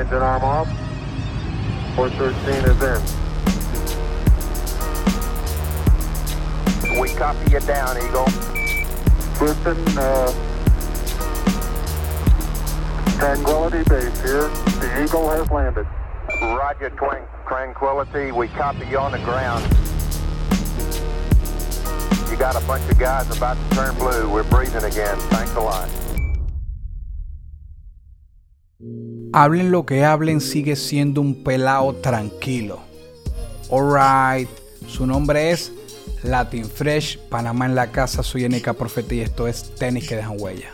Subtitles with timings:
[0.00, 0.66] Engine arm off.
[1.94, 2.80] 413 is
[6.88, 6.98] in.
[6.98, 8.24] We copy you down, Eagle.
[9.36, 10.32] Houston, uh,
[13.18, 14.48] Tranquility Base here.
[14.80, 15.86] The Eagle has landed.
[16.40, 17.22] Roger, Twin.
[17.46, 18.32] Tranquility.
[18.32, 19.62] We copy you on the ground.
[22.30, 24.30] You got a bunch of guys about to turn blue.
[24.30, 25.18] We're breathing again.
[25.28, 26.09] Thanks a lot.
[29.32, 32.80] Hablen lo que hablen, sigue siendo un pelao tranquilo.
[33.70, 34.48] Alright,
[34.88, 35.72] su nombre es
[36.24, 40.36] Latin Fresh, Panamá en la casa, soy NK Profeta y esto es Tenis que dejan
[40.36, 40.70] huella.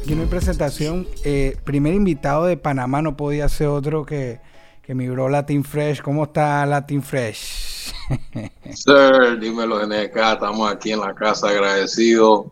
[0.00, 1.06] Aquí no hay presentación.
[1.22, 4.40] Eh, primer invitado de Panamá no podía ser otro que,
[4.82, 6.02] que mi bro Latin Fresh.
[6.02, 7.92] ¿Cómo está Latin Fresh?
[8.74, 12.46] Sir, dímelo NK, estamos aquí en la casa agradecidos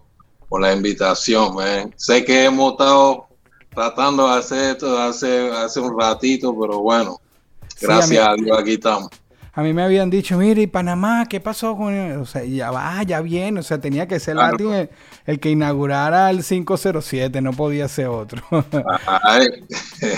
[0.49, 1.93] por la invitación, man.
[1.97, 3.27] Sé que hemos estado
[3.75, 7.21] tratando de hacer esto hace, hace un ratito, pero bueno,
[7.81, 9.11] gracias a, Dios aquí estamos.
[9.53, 12.19] A mí me habían dicho, mire, ¿y Panamá qué pasó con él?
[12.19, 14.89] O sea, ya va, ya viene, o sea, tenía que ser Latin
[15.25, 18.43] el, que inaugurara el 507, no podía ser otro.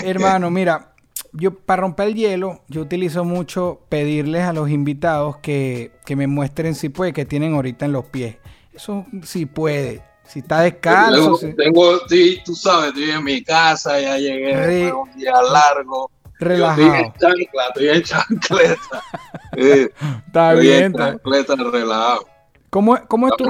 [0.03, 0.91] Hermano, mira,
[1.31, 6.75] yo para romper el hielo, yo utilizo mucho pedirles a los invitados que, me muestren
[6.75, 8.35] si puede, que tienen ahorita en los pies.
[8.73, 10.01] Eso sí puede.
[10.29, 11.39] Si está descalzo.
[11.57, 11.99] Tengo,
[12.45, 16.11] tú sabes, estoy en mi casa, ya llegué un día largo.
[16.39, 16.93] Relajado.
[16.93, 19.03] Estoy en chancla, estoy en chancleta.
[20.27, 20.83] está bien.
[20.83, 22.27] En chancleta, relajado.
[22.69, 23.45] ¿Cómo, cómo es tu,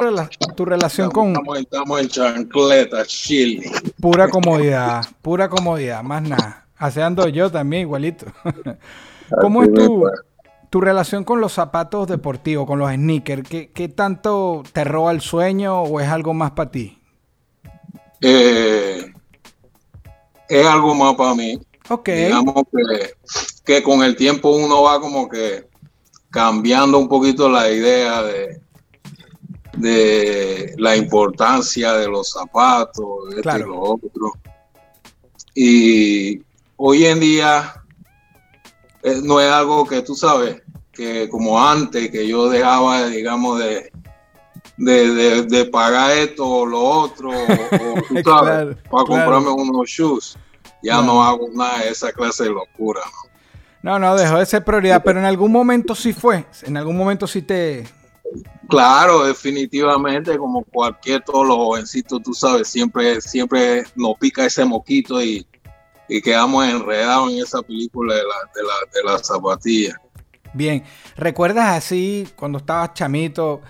[0.56, 1.36] tu relación con...?
[1.58, 3.70] Estamos, en chancleta, chile.
[4.00, 6.66] Pura comodidad, pura comodidad, más nada.
[6.78, 8.28] Así ando yo también, igualito.
[9.42, 10.10] ¿Cómo es tu,
[10.80, 13.48] relación con los zapatos deportivos, con los sneakers?
[13.50, 17.00] ¿Qué, tanto te roba el sueño o es algo más para ti?
[18.22, 19.12] Eh,
[20.48, 21.60] es algo más para mí.
[21.90, 22.10] Ok.
[22.10, 22.64] Digamos
[23.66, 25.68] que, con el tiempo uno va como que
[26.30, 28.62] cambiando un poquito la idea de,
[29.78, 34.34] de la importancia de los zapatos, de y lo otro.
[35.56, 36.42] Y
[36.78, 37.79] hoy en día
[39.24, 40.62] no es algo que tú sabes,
[40.92, 43.92] que como antes, que yo dejaba, digamos, de,
[44.78, 50.38] de, pagar esto o lo otro, o, tú sabes, para comprarme unos shoes.
[50.82, 51.22] Ya no.
[51.24, 53.02] hago nada de esa clase de locura.
[53.82, 54.00] ¿no?
[54.00, 56.46] No, dejó de ser prioridad, pero en algún momento sí fue.
[56.64, 57.88] En algún momento sí te.
[58.70, 65.22] Claro, definitivamente, como cualquier todos los jovencitos, tú sabes, siempre, siempre nos pica ese moquito
[65.22, 65.46] y,
[66.10, 68.36] y quedamos enredados en esa película de la,
[68.94, 70.02] de la, zapatilla.
[70.54, 70.84] Bien,
[71.16, 73.62] ¿recuerdas así cuando estabas chamito?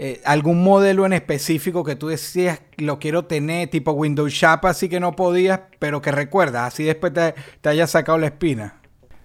[0.00, 4.88] Eh, algún modelo en específico que tú decías lo quiero tener, tipo Windows Shop, así
[4.88, 8.80] que no podías, pero que recuerdas, así después te, te hayas sacado la espina.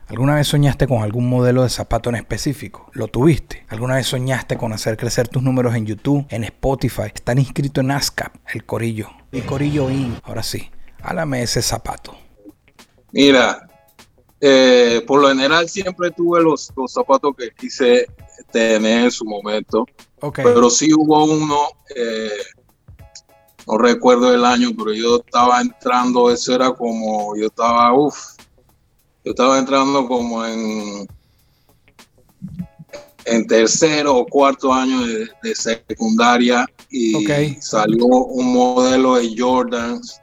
[0.08, 2.90] ¿Alguna vez soñaste con algún modelo de zapato en específico?
[2.94, 3.66] ¿Lo tuviste?
[3.70, 7.12] ¿Alguna vez soñaste con hacer crecer tus números en YouTube, en Spotify?
[7.14, 9.10] Están inscritos en ASCAP, el Corillo.
[9.32, 10.18] El Corillo IN.
[10.24, 12.23] Ahora sí, háblame ese zapato.
[13.14, 13.68] Mira,
[14.42, 18.08] eh, por lo general siempre tuve los, zapatos que quise
[18.52, 19.86] tener en su momento.
[20.36, 22.30] Pero sí hubo uno, eh,
[23.68, 28.36] no recuerdo el año, pero yo estaba entrando, eso era como, yo estaba, uff,
[29.24, 31.08] yo estaba entrando como en,
[33.26, 40.20] en tercero o cuarto año de, secundaria y salió un modelo de Jordans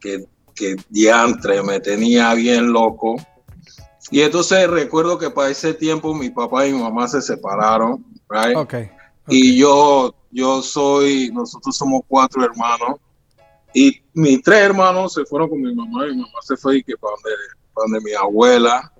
[0.00, 0.26] que
[0.62, 3.16] que diantre me tenía bien loco.
[4.10, 8.56] Y entonces recuerdo que para ese tiempo mi papá y mi mamá se separaron, right?
[9.26, 13.00] Y yo, yo soy, nosotros somos cuatro hermanos.
[13.74, 16.96] Y mis tres hermanos se fueron con mi mamá, mi mamá se fue y que
[16.96, 17.36] para donde,
[17.74, 18.92] para donde mi abuela.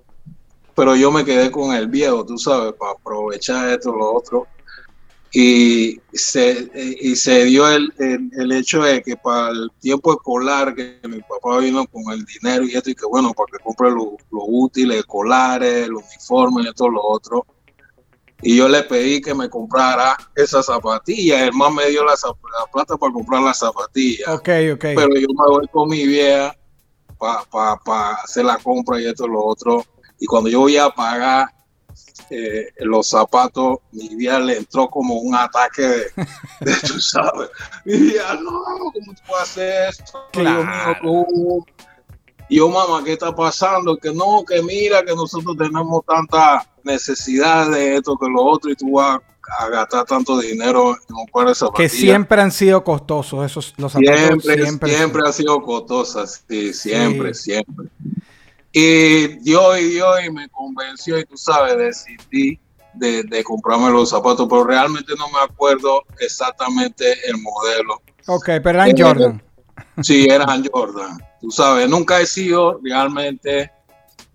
[0.75, 4.47] Pero yo me quedé con el viejo, tú sabes, para aprovechar esto, lo otro
[5.35, 6.69] y se,
[7.01, 11.57] y se dio el, el, hecho de que para el tiempo escolar que mi papá
[11.57, 14.99] vino con el dinero y esto y que bueno, para que compre los lo útiles
[14.99, 17.47] escolares, los uniformes y todo lo otro.
[18.43, 21.41] Y yo le pedí que me comprara esas zapatillas.
[21.41, 22.13] El más me dio la,
[22.71, 24.27] plata para comprar las zapatillas.
[24.27, 24.81] Ok, ok.
[24.81, 26.55] Pero yo me voy con mi vieja
[27.17, 29.83] para pa, hacer la compra y esto y lo otro.
[30.19, 31.47] Y cuando yo voy a pagar,
[32.29, 36.05] eh, los zapatos, mi vida le entró como un ataque de,
[36.87, 37.49] tú sabes,
[37.85, 38.63] mi vida, no,
[38.93, 40.19] ¿cómo tú puedes hacer esto?
[42.49, 43.97] Y yo, mamá, ¿qué está pasando?
[43.97, 48.75] Que no, que mira, que nosotros tenemos tanta necesidad de esto que lo otro, y
[48.75, 49.19] tú vas
[49.59, 51.91] a gastar tanto dinero en un par de zapatillas.
[51.91, 54.19] Que siempre han sido costosos esos los zapatos.
[54.19, 57.87] Siempre, siempre, siempre han sido costosas, sí, siempre, siempre.
[58.73, 62.59] Y Dios y Dios y me convenció y tú sabes, decidí
[62.95, 68.01] de, de comprarme los zapatos, pero realmente no me acuerdo exactamente el modelo.
[68.27, 69.43] Ok, pero eran Jordan.
[70.01, 71.19] Sí, eran Jordan.
[71.39, 73.71] Tú sabes, nunca he sido realmente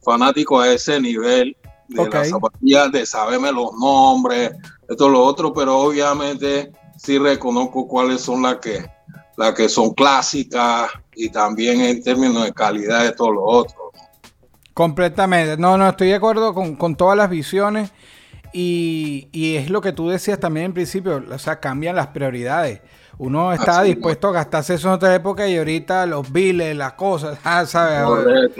[0.02, 1.56] fanático a ese nivel
[1.88, 4.52] de las zapatillas, de saberme los nombres,
[4.88, 8.84] esto lo otro, pero obviamente sí reconozco cuáles son las que,
[9.36, 13.87] las que son clásicas y también en términos de calidad de todo lo otro.
[14.78, 15.56] Completamente.
[15.56, 17.90] No, no, estoy de acuerdo con, con todas las visiones.
[18.52, 22.80] Y, y, es lo que tú decías también en principio, o sea, cambian las prioridades.
[23.18, 27.40] Uno estaba dispuesto a gastarse eso en otra época y ahorita los biles, las cosas,
[27.44, 28.52] ah, ¿sabes?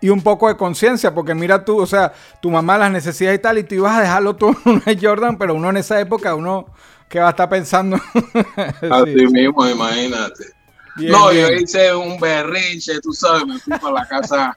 [0.00, 3.42] y, un poco de conciencia, porque mira tú, o sea, tu mamá las necesidades y
[3.42, 6.34] tal, y tú ibas a dejarlo todo en una Jordan, pero uno en esa época,
[6.34, 6.64] uno,
[7.10, 7.98] ¿qué va a estar pensando?
[8.90, 10.61] Así mismo, imagínate.
[10.96, 14.54] No, yo hice un berrinche, tú sabes, me fui para la casa,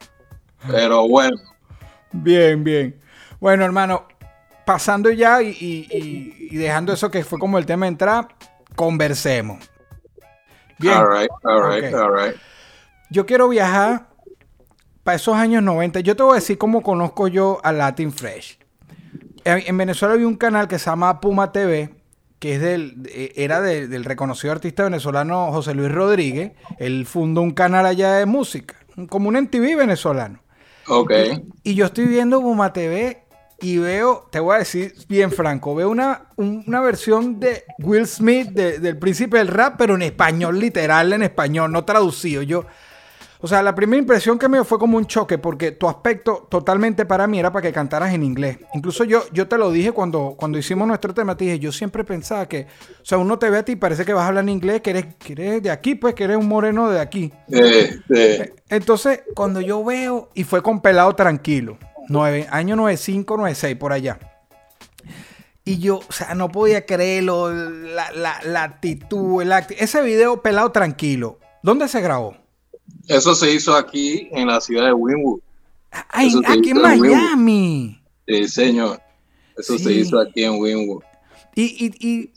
[0.67, 1.37] pero bueno.
[2.11, 2.99] Bien, bien.
[3.39, 4.07] Bueno, hermano,
[4.65, 8.27] pasando ya y, dejando eso que fue como el tema de entrada,
[8.75, 9.59] conversemos.
[10.77, 10.97] Bien.
[10.97, 12.35] All right, all right, all right.
[13.09, 14.07] Yo quiero viajar
[15.03, 16.01] para esos años 90.
[16.01, 18.59] Yo te voy a decir cómo conozco yo a Latin Fresh.
[19.45, 21.94] En Venezuela había un canal que se llama Puma TV,
[22.45, 26.51] que es del, era del reconocido artista venezolano José Luis Rodríguez.
[26.77, 28.75] Él fundó un canal allá de música,
[29.09, 30.43] como un MTV venezolano.
[30.87, 31.11] Ok.
[31.63, 33.23] Y yo estoy viendo Puma TV
[33.59, 38.49] y veo, te voy a decir bien franco, veo una, una versión de Will Smith
[38.49, 42.43] del príncipe del rap, pero en español, literal, en español, no traducido.
[42.43, 42.67] Yo,
[43.45, 46.47] o sea, la primera impresión que me dio fue como un choque, porque tu aspecto
[46.49, 48.57] totalmente para mí era para que cantaras en inglés.
[48.73, 52.03] Incluso yo, yo te lo dije cuando, cuando hicimos nuestro tema, te dije, yo siempre
[52.03, 52.65] pensaba que,
[53.03, 54.81] o sea, uno te ve a ti y parece que vas a hablar en inglés,
[54.81, 57.31] que eres, que eres de aquí, pues, que eres un moreno de aquí.
[58.67, 61.77] Entonces, cuando yo veo, y fue con pelado tranquilo.
[62.09, 64.17] 9, año 95, 96, por allá.
[65.63, 71.37] Y yo, o sea, no podía creerlo, la, la, actitud, el ese video pelado tranquilo.
[71.61, 72.43] ¿Dónde se grabó?
[73.07, 75.39] Eso se hizo aquí en la ciudad de Winwood.
[75.91, 78.01] aquí en Miami.
[78.27, 78.99] Sí, señor.
[79.57, 81.03] Eso se hizo aquí en Winwood.
[81.57, 82.31] Y, y,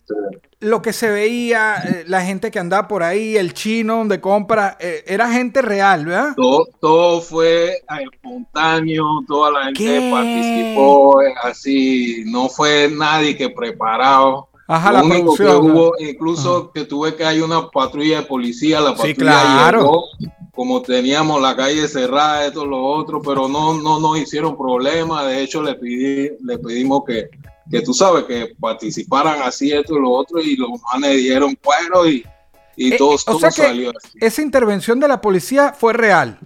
[0.61, 4.77] lo que se veía, eh, la gente que andaba por ahí, el chino donde compra,
[4.81, 6.35] eh, era gente real, ¿verdad?
[6.81, 7.83] Todo, fue
[8.13, 14.49] espontáneo, toda la gente participó, eh, así, no fue nadie que preparado.
[14.71, 18.91] Ajá, la único que hubo, incluso que tuve que hay una patrulla de policía, la
[18.91, 20.03] patrulla sí, claro.
[20.55, 25.43] como teníamos la calle cerrada, esto, lo otro, pero no, no nos hicieron problema, de
[25.43, 27.31] hecho le, pedí, le pedimos que
[27.71, 32.09] que tú sabes que participaran así esto y lo otro y los manes dieron cuero
[32.09, 32.25] y,
[32.77, 34.19] y todo, eh, todo salió así.
[34.21, 36.39] Esa intervención de la policía fue real.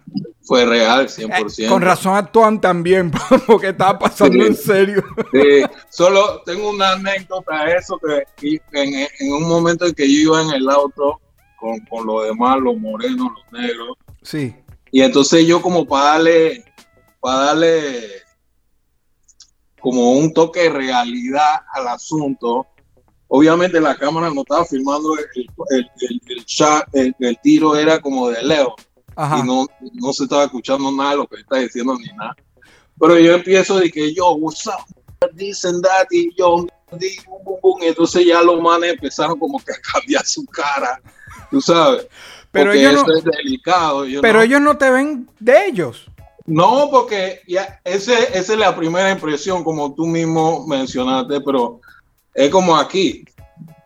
[0.44, 1.64] Fue real, 100%.
[1.64, 3.12] Eh, con razón actúan también,
[3.46, 5.04] porque estaba pasando en serio.
[5.32, 10.20] Sí, solo tengo una anécdota de eso, que en, en, un momento en que yo
[10.20, 11.20] iba en el auto
[11.58, 13.96] con, con los demás, los morenos, los negros.
[14.22, 14.54] Sí.
[14.90, 16.64] Y entonces yo como para darle,
[17.20, 18.22] para darle
[19.82, 22.66] como un toque de realidad al asunto.
[23.26, 25.46] Obviamente la cámara no estaba filmando el,
[26.93, 28.43] el, el, tiro era como de
[29.16, 32.36] Leo y no, no se estaba escuchando nada de lo que está diciendo ni nada.
[32.98, 34.84] Pero yo empiezo de que yo, what's up,
[35.34, 36.66] dicen that, y yo,
[37.81, 41.00] entonces ya los manes empezaron como que a cambiar su cara,
[41.50, 42.06] tú sabes.
[42.50, 44.04] Pero ellos no, es delicado.
[44.20, 46.06] Pero ellos no te ven de ellos.
[46.44, 51.81] No, porque ya ese, esa es la primera impresión, como tú mismo mencionaste, pero
[52.34, 53.24] es como aquí.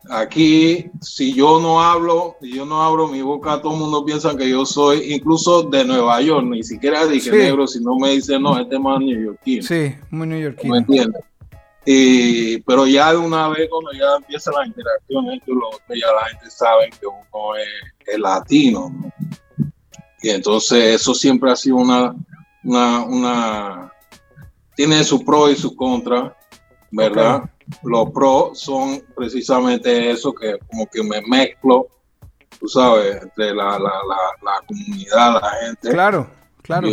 [0.09, 4.37] Aquí, si yo no hablo, si yo no abro mi boca, todo el mundo piensa
[4.37, 8.11] que yo soy incluso de Nueva York, ni siquiera de que negro, si no me
[8.11, 9.63] dicen, no, este man neoyorquino.
[9.63, 10.75] Sí, muy neoyorquino.
[10.75, 11.23] ¿Me entiendes?
[11.85, 16.91] Y, pero ya de una vez, cuando ya empieza la interacción, ya la gente sabe
[16.91, 18.93] que uno es, latino.
[20.23, 22.15] Y entonces eso siempre ha sido una,
[22.65, 23.93] una, una,
[24.75, 26.37] tiene su pro y su contra,
[26.91, 27.49] ¿verdad?
[27.83, 31.89] Los pros son precisamente eso, que como que me mezclo,
[32.61, 33.93] tú sabes, entre la, la,
[34.43, 35.91] la, comunidad, la gente.
[35.91, 36.31] Claro,
[36.63, 36.89] claro.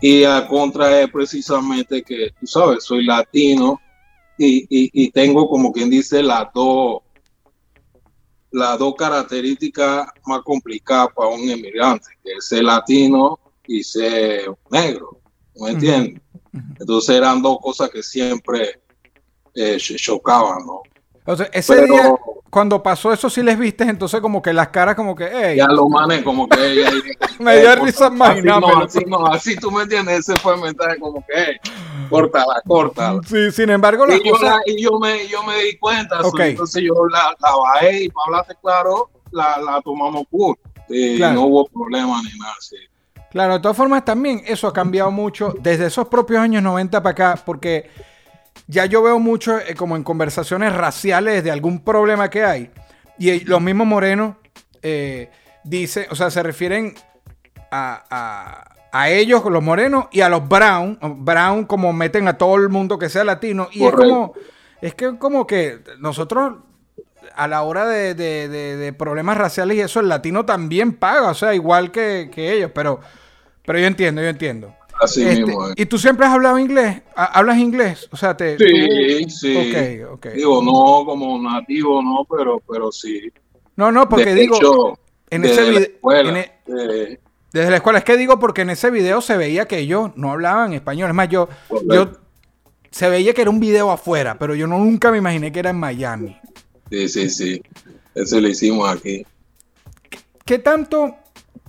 [0.00, 3.80] Y a contra es precisamente que, tú sabes, soy latino
[4.38, 7.02] y, y, tengo como quien dice las dos
[8.52, 15.20] las dos características más complicadas para un inmigrante, que es ser latino y ser negro,
[15.54, 16.20] ¿no entiendes?
[16.78, 18.80] Entonces eran dos cosas que siempre,
[19.54, 20.82] eh, chocaban, ¿no?
[21.26, 22.14] O sea, ese día,
[22.48, 25.56] cuando pasó eso, sí les viste, entonces como que las caras como que, hey.
[25.56, 26.56] Ya lo mané, como que,
[27.38, 28.30] me dio risa más.
[28.30, 31.56] Así, no, así, no, así tú me entiendes, ese fue el mensaje como que, hey,
[32.08, 33.20] córtala, córtala.
[33.26, 34.34] Sí, sin embargo, la y, yo,
[34.66, 38.54] y yo, me, yo me di cuenta, entonces yo la, la, bajé y para hablarte
[38.60, 40.58] claro, la, la tomamos por.
[40.88, 42.76] Y no hubo problema ni nada así.
[43.30, 47.12] Claro, de todas formas también eso ha cambiado mucho desde esos propios años 90 para
[47.12, 47.88] acá, porque
[48.70, 52.70] ya yo veo mucho eh, como en conversaciones raciales de algún problema que hay,
[53.18, 54.36] y los mismos morenos
[54.82, 55.30] eh,
[55.64, 56.94] dicen, o sea, se refieren
[57.70, 62.68] a, a, ellos, los morenos, y a los brown, brown como meten a todo el
[62.68, 64.32] mundo que sea latino, y es como,
[64.80, 66.54] es que como que nosotros
[67.36, 71.34] a la hora de, de, de, problemas raciales y eso, el latino también paga, o
[71.34, 73.00] sea, igual que, que ellos, pero
[73.70, 74.74] pero yo entiendo, yo entiendo.
[75.00, 75.68] Así este, mismo.
[75.74, 77.02] ¿Y tú siempre has hablado inglés?
[77.16, 78.08] ¿Hablas inglés?
[78.12, 79.56] O sea, te, sí, sí.
[79.56, 80.26] Ok, ok.
[80.34, 83.32] Digo, no como nativo, no, pero, pero sí.
[83.76, 84.98] No, no, porque digo,
[85.30, 85.88] en ese video...
[86.12, 87.18] E,
[87.52, 90.30] desde la escuela, es que digo porque en ese video se veía que ellos no
[90.30, 91.08] hablaban español.
[91.08, 91.48] Es más, yo,
[91.90, 92.12] yo
[92.90, 95.70] se veía que era un video afuera, pero yo no, nunca me imaginé que era
[95.70, 96.38] en Miami.
[96.90, 97.62] Sí, sí, sí.
[98.14, 99.24] Eso lo hicimos aquí.
[100.44, 101.16] ¿Qué tanto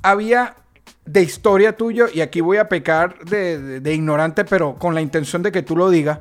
[0.04, 0.56] había
[1.06, 5.52] de historia tuyo, y aquí voy a pecar de, ignorante, pero con la intención de
[5.52, 6.20] que tú lo digas.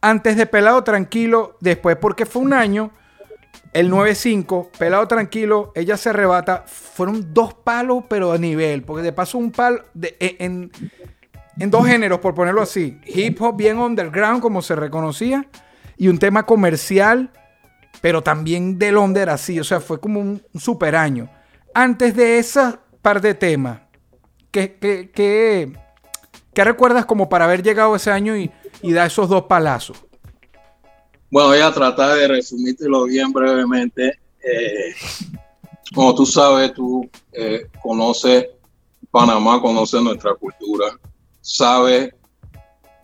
[0.00, 2.90] Antes de Pelado Tranquilo, después, porque fue un año,
[3.72, 6.64] el 9-5, Pelado Tranquilo, ella se arrebata.
[6.66, 10.70] Fueron dos palos, pero a nivel, porque de paso un palo de, e, en,
[11.58, 12.98] en dos géneros, por ponerlo así.
[13.04, 15.46] Hip hop bien underground, como se reconocía,
[15.96, 17.30] y un tema comercial,
[18.00, 19.60] pero también del under así.
[19.60, 21.28] O sea, fue como un super año.
[21.74, 23.80] Antes de esa par de temas,
[24.50, 25.72] ¿Qué, qué,
[26.64, 28.50] recuerdas como para haber llegado ese año y,
[28.82, 29.98] y dar esos dos palazos?
[31.30, 34.18] Bueno, voy a tratar de resumírtelo bien brevemente.
[34.42, 34.94] Eh,
[35.94, 38.46] como tú sabes, tú eh, conoces
[39.10, 40.98] Panamá, conoces nuestra cultura,
[41.40, 42.14] sabes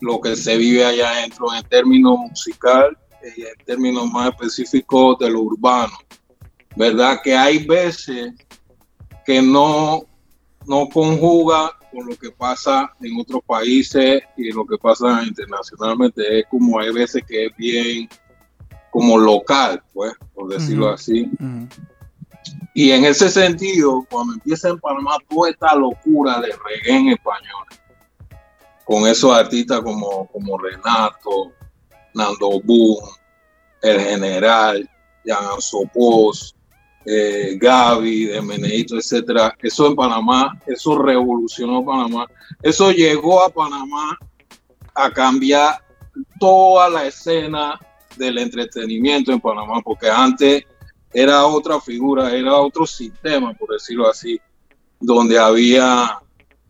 [0.01, 2.95] lo que se vive allá adentro en términos musical
[3.35, 5.93] y en términos más específicos de lo urbano.
[6.75, 7.21] ¿Verdad?
[7.23, 8.33] Que hay veces
[9.25, 10.03] que no
[10.67, 16.39] no conjuga con lo que pasa en otros países y lo que pasa internacionalmente.
[16.39, 18.09] Es como hay veces que es bien
[18.91, 21.29] como local, pues, por decirlo así.
[22.73, 27.65] Y en ese sentido, cuando empieza en Panamá toda esta locura de reggae en español,
[28.85, 31.51] con esos artistas como, como Renato,
[32.13, 32.99] Nando Boom,
[33.81, 34.89] El General,
[35.25, 36.54] Jan Sopos,
[37.05, 39.55] eh, Gaby, de Meneito, etcétera.
[39.61, 42.27] Eso en Panamá, eso revolucionó Panamá.
[42.61, 44.17] Eso llegó a Panamá
[44.93, 45.83] a cambiar
[46.39, 47.79] toda la escena
[48.17, 50.63] del entretenimiento en Panamá, porque antes
[51.13, 54.39] era otra figura, era otro sistema, por decirlo así,
[54.99, 56.19] donde había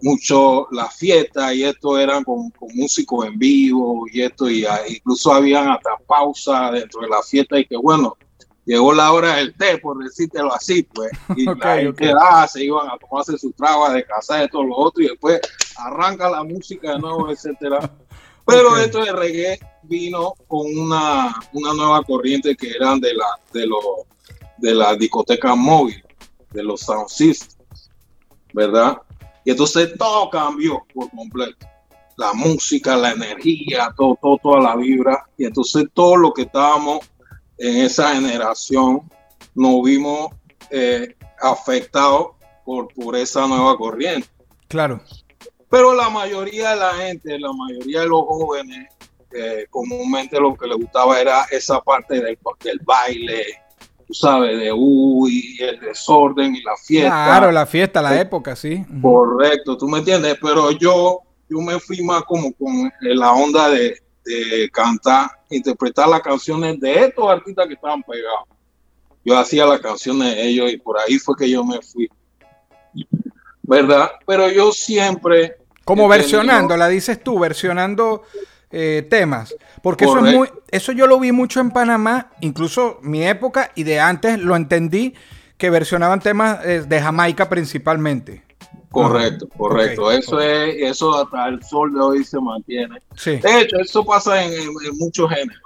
[0.02, 5.70] mucho la fiesta y esto eran con, músicos en vivo y esto y incluso habían
[5.70, 8.18] hasta pausa dentro de la fiesta y que bueno,
[8.66, 12.90] llegó la hora del té, por decírtelo así, pues, y la gente ah, se iban
[12.90, 15.40] a tomarse sus trabas de casa de todo lo otro, y después
[15.78, 17.92] arranca la música de nuevo, etcétera.
[18.46, 23.66] Pero esto de reggae vino con una, una nueva corriente que eran de la de
[23.66, 23.84] los
[24.58, 26.04] de la discoteca móvil,
[26.52, 27.92] de los sound systems,
[28.54, 28.98] ¿verdad?
[29.44, 31.68] Y entonces todo cambió por completo.
[32.18, 35.26] La música, la energía, todo, todo, toda la vibra.
[35.38, 37.00] Y entonces todo lo que estábamos
[37.58, 39.02] en esa generación
[39.54, 40.30] nos vimos
[40.70, 42.32] eh, afectados
[42.66, 44.28] por, por esa nueva corriente.
[44.68, 45.02] Claro.
[45.70, 48.88] Pero la mayoría de la gente, la mayoría de los jóvenes,
[49.34, 53.46] eh, comúnmente lo que les gustaba era esa parte del, del baile,
[54.08, 57.10] tú sabes, de uy, el desorden y la fiesta.
[57.10, 58.86] Claro, la fiesta, la época, sí.
[59.02, 63.98] Correcto, tú me entiendes, pero yo, yo me fui más como con la onda de,
[64.26, 68.50] de cantar, interpretar las canciones de estos artistas que estaban pegados.
[69.24, 72.10] Yo hacía las canciones de ellos y por ahí fue que yo me fui.
[73.64, 74.12] ¿Verdad?
[74.26, 75.58] Pero yo siempre...
[75.84, 78.24] Como versionando, la dices tú, versionando
[78.72, 79.56] eh, temas.
[79.82, 83.84] Porque eso es muy, eso yo lo vi mucho en Panamá, incluso mi época y
[83.84, 85.14] de antes lo entendí
[85.58, 88.44] que versionaban temas eh, de Jamaica principalmente.
[88.96, 90.10] Correcto, correcto.
[90.10, 92.98] eso es, eso hasta el sol de hoy se mantiene.
[93.26, 94.54] De hecho, eso pasa en,
[94.94, 95.62] muchos géneros.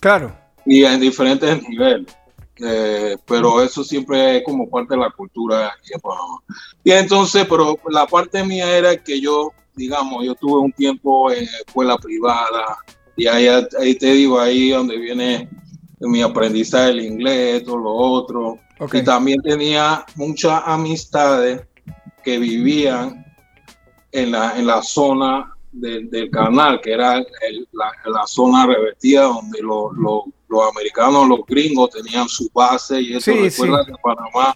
[0.00, 0.36] Claro.
[0.66, 2.12] Y en diferentes niveles.
[2.58, 5.72] Eh, pero eso siempre es como parte de la cultura
[6.84, 11.44] Y entonces, pero la parte mía era que yo, digamos, yo tuve un tiempo en
[11.44, 12.78] escuela privada,
[13.16, 13.46] Y ahí,
[13.78, 15.48] ahí te digo, ahí donde viene
[16.00, 18.58] mi aprendizaje del inglés, todo lo otro.
[18.92, 21.60] Y también tenía muchas amistades
[22.22, 23.24] que vivían
[24.12, 27.22] en la, en la zona del canal, que era
[27.72, 33.92] la, zona revestida donde los americanos, los gringos tenían su base y eso recuerda que
[34.02, 34.54] Panamá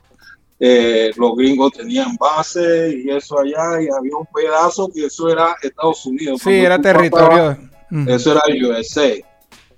[0.58, 5.54] eh, los gringos tenían base y eso allá y había un pedazo que eso era
[5.62, 6.40] Estados Unidos.
[6.42, 7.58] Sí, era territorio.
[8.06, 9.14] Eso era USA.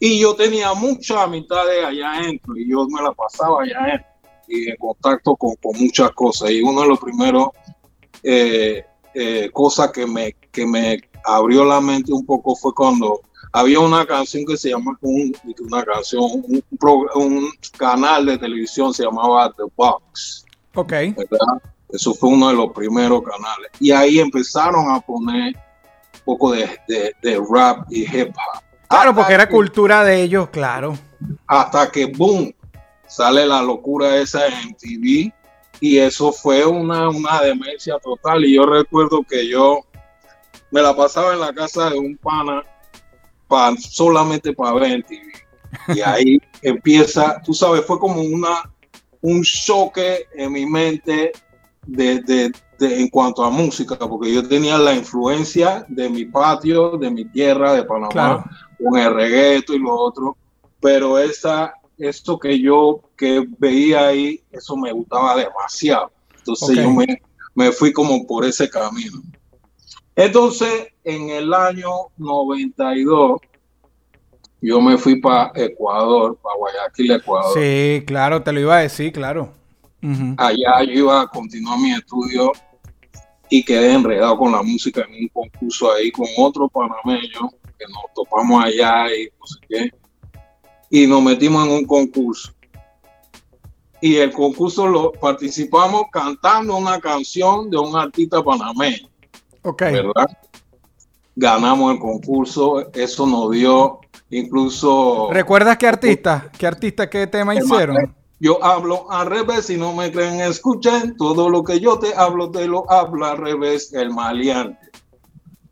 [0.00, 4.07] Y yo tenía muchas amistades allá adentro y yo me la pasaba allá adentro
[4.47, 6.50] y en contacto con, muchas cosas.
[6.50, 7.49] Y uno de los primeros
[8.23, 8.85] eh,
[9.15, 13.21] eh, cosas que me, que me abrió la mente un poco fue cuando
[13.53, 16.63] había una canción que se llama, una canción, un,
[17.15, 20.45] un, canal de televisión se llamaba The Box.
[20.75, 20.93] Ok.
[21.91, 23.71] Eso fue uno de los primeros canales.
[23.81, 28.63] Y ahí empezaron a poner un poco de, de rap y hip hop.
[28.89, 30.99] Claro, porque era cultura de ellos, claro.
[31.47, 32.53] Hasta que, boom,
[33.07, 35.33] sale la locura esa en TV
[35.81, 38.45] y eso fue una, una demencia total.
[38.45, 39.81] Y yo recuerdo que yo
[40.71, 42.63] me la pasaba en la casa de un pana
[43.79, 45.33] solamente para ver en TV.
[45.95, 48.71] Y ahí empieza, tú sabes, fue como una,
[49.21, 51.33] un choque en mi mente
[51.87, 57.11] de, de, en cuanto a música, porque yo tenía la influencia de mi patio, de
[57.11, 58.45] mi tierra, de Panamá,
[58.83, 60.37] con el reggaeto y lo otro,
[60.81, 66.11] pero esa, esto que yo que veía ahí, eso me gustaba demasiado.
[66.37, 67.21] Entonces yo me,
[67.55, 69.23] me fui como por ese camino.
[70.17, 73.40] Entonces, en el año 92,
[74.61, 77.52] yo me fui para Ecuador, para Guayaquil, Ecuador.
[77.55, 79.52] Sí, claro, te lo iba a decir, claro.
[80.37, 82.52] Allá yo iba a continuar mi estudio
[83.49, 88.12] y quedé enredado con la música en un concurso ahí con otro panameño que nos
[88.14, 89.93] topamos allá y no sé qué.
[90.90, 92.52] Y nos metimos en un concurso.
[94.00, 99.09] Y el concurso lo participamos cantando una canción de un artista panameño.
[99.62, 99.83] Ok.
[99.83, 100.38] ¿Verdad?
[101.35, 105.29] Ganamos el concurso, eso nos dio incluso...
[105.31, 106.51] ¿Recuerdas qué artista?
[106.57, 108.14] ¿Qué artista, qué tema hicieron?
[108.40, 112.51] Yo hablo al revés, si no me creen, escuchen, todo lo que yo te hablo,
[112.51, 114.79] te lo hablo al revés, el maleante.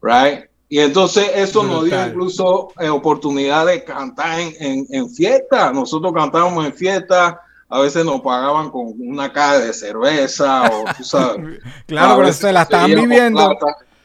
[0.02, 0.50] Right?
[0.68, 5.72] Y entonces eso nos dio incluso eh, oportunidad de cantar en, en, fiesta.
[5.72, 11.05] Nosotros cantábamos en fiesta, a veces nos pagaban con una caja de cerveza o tú
[11.05, 11.61] sabes.
[11.87, 13.57] claro, pero se la estaban viviendo.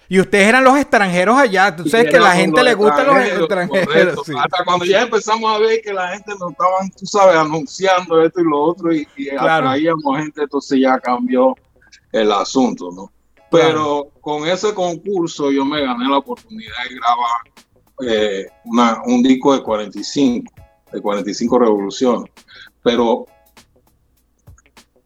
[0.07, 1.73] Y ustedes eran los extranjeros allá.
[1.73, 4.29] Tú sabes que la gente le gusta los extranjeros.
[4.29, 8.41] Hasta cuando ya empezamos a ver que la gente nos estaban, tú sabes, anunciando esto
[8.41, 11.55] y lo otro y, y atraíamos gente, entonces ya cambió
[12.11, 13.11] el asunto, ¿no?
[13.51, 17.41] Pero con ese concurso yo me gané la oportunidad de grabar
[18.07, 18.47] eh,
[19.05, 20.53] un disco de 45,
[20.93, 22.31] de 45 revoluciones.
[22.81, 23.25] Pero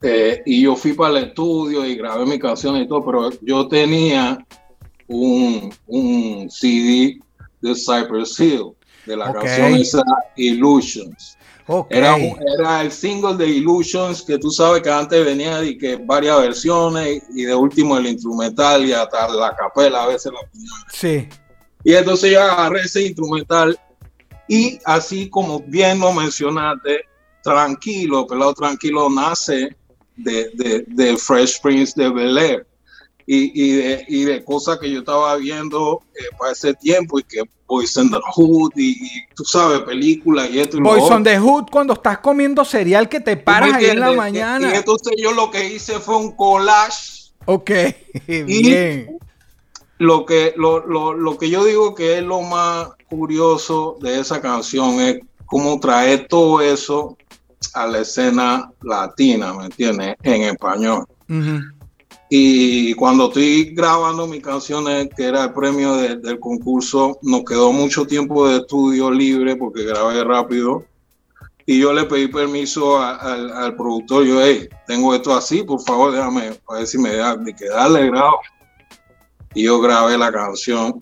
[0.01, 3.67] eh, y yo fui para el estudio y grabé mi canción y todo, pero yo
[3.67, 4.37] tenía
[5.07, 7.19] un, un CD
[7.61, 8.73] de Cypress Hill,
[9.07, 10.03] de la canción esa
[10.35, 11.37] Illusions.
[11.89, 16.39] Era, era el single de Illusions que tú sabes que antes venía de que varias
[16.39, 20.39] versiones y de último el instrumental y hasta la capela a veces la
[20.91, 21.27] Sí.
[21.83, 23.79] Y entonces yo agarré ese instrumental
[24.47, 27.01] y así como bien lo mencionaste,
[27.41, 29.75] tranquilo, pelado tranquilo nace
[30.17, 32.67] de, de, de Fresh Prince de Bel Air
[33.27, 37.43] y, de, y de cosas que yo estaba viendo eh, para ese tiempo y que
[37.67, 41.65] Boys in the Hood y, tú sabes, películas y esto y Boys on the Hood
[41.71, 44.71] cuando estás comiendo cereal que te paras ahí en la mañana.
[44.71, 47.31] Y entonces yo lo que hice fue un collage.
[47.45, 47.71] Ok,
[48.27, 49.17] bien.
[49.97, 54.41] Lo que, lo, lo, lo que yo digo que es lo más curioso de esa
[54.41, 57.17] canción es cómo traer todo eso
[57.73, 60.15] a la escena latina, ¿me entiendes?
[60.21, 61.05] En español.
[62.29, 68.05] Y cuando estoy grabando mis canciones, que era el premio del concurso, nos quedó mucho
[68.07, 70.85] tiempo de estudio libre porque grabé rápido.
[71.67, 76.59] Y yo le pedí permiso al productor, yo, hey, tengo esto así, por favor, déjame,
[76.67, 78.39] a ver si me da, de que dale grabo.
[79.53, 80.99] Y yo grabé la canción.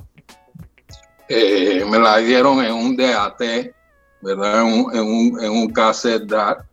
[1.28, 3.42] Eh, me la dieron en un DAT,
[4.22, 4.62] ¿verdad?
[4.62, 6.66] En un, en un, en un cassette DAT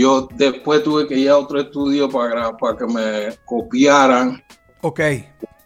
[0.00, 4.42] yo después tuve que ir a otro estudio para, para que me copiaran.
[4.82, 5.00] Ok.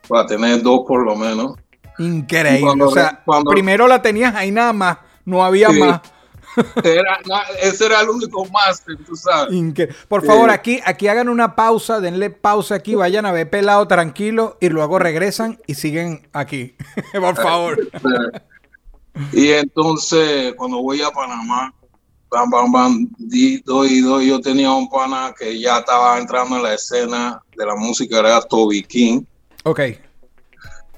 [0.09, 1.57] Para tener dos por lo menos.
[1.99, 2.85] Increíble.
[2.85, 6.01] o sea, primero la tenías ahí nada más, no había más.
[6.85, 7.19] Era,
[7.62, 9.55] ese era el único máster, tú sabes.
[10.09, 14.57] Por favor, aquí, aquí hagan una pausa, denle pausa aquí, vayan a ver pelado tranquilo
[14.61, 16.77] y luego regresan y siguen aquí.
[17.21, 17.79] por favor.
[19.33, 21.75] Y entonces, cuando voy a Panamá,
[22.31, 26.62] bam, bam, bam, di, doy, doy, yo tenía un pana que ya estaba entrando en
[26.62, 29.23] la escena de la música, era Toby King.
[29.64, 29.81] Ok.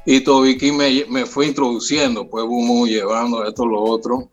[0.07, 4.31] Y Toby King me, me fue introduciendo, pues, boom, llevando esto, lo otro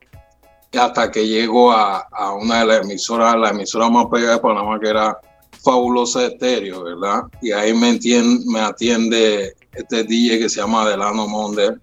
[0.74, 4.80] hasta que llegó a, a, una de las emisoras, la emisora más pegada de Panamá,
[4.80, 5.18] que era
[5.64, 7.24] Fabulosa Estéreo, ¿verdad?
[7.42, 11.80] Y ahí me, entiende, me atiende este DJ que se llama Delano Monder.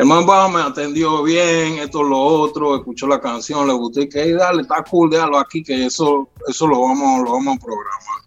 [0.00, 4.08] El man va, me atendió bien, esto, lo otro, escuchó la canción, le gustó y
[4.08, 8.22] que, dale, está cool, déjalo aquí, que eso, eso lo, vamos, lo vamos a programar.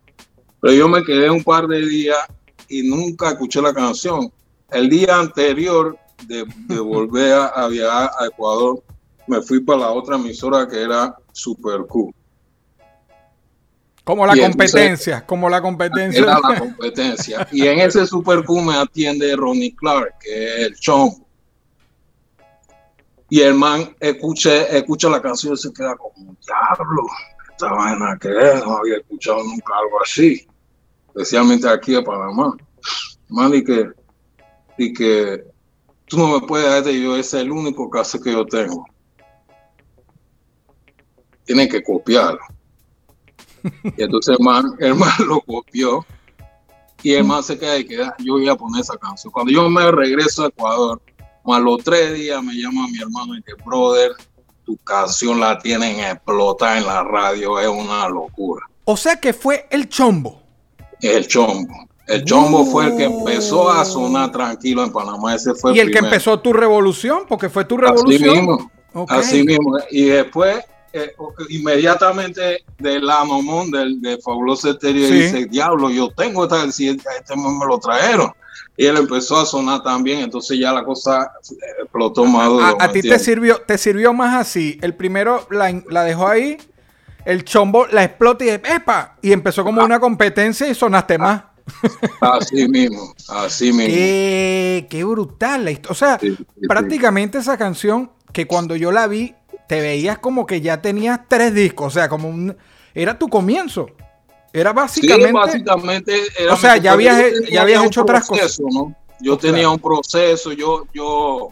[0.61, 2.19] Pero yo me quedé un par de días
[2.69, 4.31] y nunca escuché la canción.
[4.69, 8.83] El día anterior de, de volver a, a viajar a Ecuador,
[9.25, 12.13] me fui para la otra emisora que era Super Q.
[14.03, 16.21] Como la y competencia, como la competencia.
[16.21, 17.47] Era la competencia.
[17.51, 21.22] y en ese Super Q me atiende Ronnie Clark, que es el chombo.
[23.33, 27.03] Y el man escucha, escucha la canción y se queda como, diablo,
[27.49, 30.47] esta vaina que es, no había escuchado nunca algo así,
[31.07, 32.55] especialmente aquí en Panamá.
[33.29, 33.89] Man, y que,
[34.77, 35.45] y que
[36.05, 38.85] tú no me puedes dar yo, ese es el único caso que yo tengo
[41.43, 42.39] tienen que copiarlo.
[43.97, 46.05] Y entonces el man, el man lo copió
[47.01, 49.33] y el man se queda y queda, yo voy a poner esa canción.
[49.33, 51.01] Cuando yo me regreso a Ecuador,
[51.45, 54.11] a los tres días me llama mi hermano y que, brother,
[54.65, 58.65] tu canción la tienen explotar en la radio, es una locura.
[58.85, 60.41] O sea que fue el chombo.
[61.01, 61.73] El chombo.
[62.07, 65.35] El chombo fue el que empezó a sonar tranquilo en Panamá.
[65.35, 68.29] Ese fue y el, el que empezó tu revolución, porque fue tu revolución.
[68.29, 68.71] Así mismo.
[68.93, 69.19] Okay.
[69.19, 69.77] Así mismo.
[69.89, 71.15] Y después eh,
[71.49, 75.13] inmediatamente del Amomón, del de Fabuloso Estéreo, sí.
[75.13, 78.31] dice, diablo, yo tengo esta, si este me lo trajeron.
[78.77, 81.31] Y él empezó a sonar también, entonces ya la cosa
[81.81, 82.77] explotó más.
[82.79, 84.79] A, a ti te sirvió, te sirvió más así.
[84.81, 86.57] El primero la, la dejó ahí,
[87.25, 89.17] el chombo la explota y ¡epa!
[89.21, 89.85] Y empezó como ah.
[89.85, 91.43] una competencia y sonaste más.
[92.21, 93.93] Así mismo, así mismo.
[93.93, 95.91] Qué, qué brutal la historia.
[95.91, 99.35] O sea, sí, sí, prácticamente esa canción que cuando yo la vi,
[99.67, 102.55] te veías como que ya tenías tres discos, o sea, como un...
[102.93, 103.87] Era tu comienzo.
[104.51, 105.27] Era básicamente...
[105.27, 108.59] Sí, básicamente era o sea, ya habías, ya habías hecho otras cosas.
[108.59, 108.95] ¿no?
[109.19, 111.49] Yo tenía un proceso, yo, yo,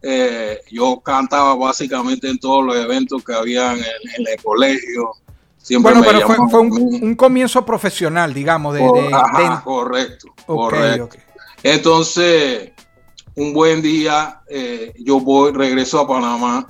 [0.00, 3.84] eh, yo cantaba básicamente en todos los eventos que había en el,
[4.18, 5.10] en el colegio.
[5.58, 8.74] Siempre bueno, pero fue, fue un, un, comienzo profesional, digamos.
[8.74, 9.64] De, de, Ajá, de...
[9.64, 11.04] correcto, okay, correcto.
[11.04, 11.20] Okay.
[11.62, 12.72] Entonces,
[13.36, 16.66] un buen día, eh, yo voy, regreso a Panamá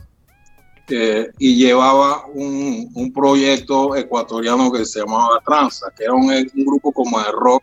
[0.89, 6.65] eh, y llevaba un, un, proyecto ecuatoriano que se llamaba Tranza, que era un, un,
[6.67, 7.63] grupo como de rock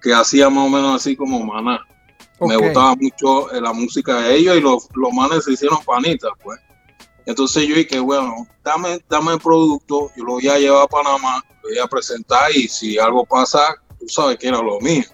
[0.00, 1.80] que hacía más o menos así como Maná.
[2.38, 2.56] Okay.
[2.56, 6.30] Me gustaba mucho eh, la música de ellos y los, los manes se hicieron panitas,
[6.42, 6.60] pues.
[7.26, 11.42] Entonces yo dije, bueno, dame, dame el producto, yo lo voy a llevar a Panamá,
[11.62, 15.04] lo voy a presentar y si algo pasa, tú sabes que era lo mío.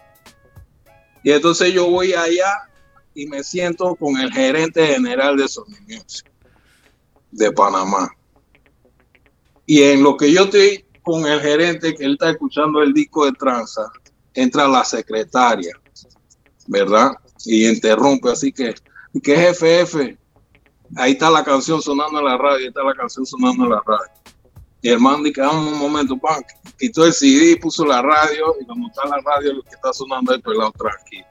[1.22, 2.68] Y entonces yo voy allá
[3.14, 6.29] y me siento con el gerente general de Sony Music
[7.30, 8.10] de Panamá.
[9.66, 13.24] Y en lo que yo estoy con el gerente, que él está escuchando el disco
[13.24, 13.90] de tranza,
[14.34, 15.72] entra la secretaria,
[16.66, 17.12] ¿verdad?
[17.44, 18.74] Y interrumpe, así que,
[19.22, 20.18] ¿qué jefe, jefe?
[20.96, 23.82] Ahí está la canción sonando en la radio, ahí está la canción sonando en la
[23.86, 24.12] radio.
[24.82, 26.42] Y el man dice, un momento, pan,
[26.78, 30.32] quitó el CD, puso la radio, y cuando está la radio, lo que está sonando
[30.32, 31.26] es el pelado tranquilo.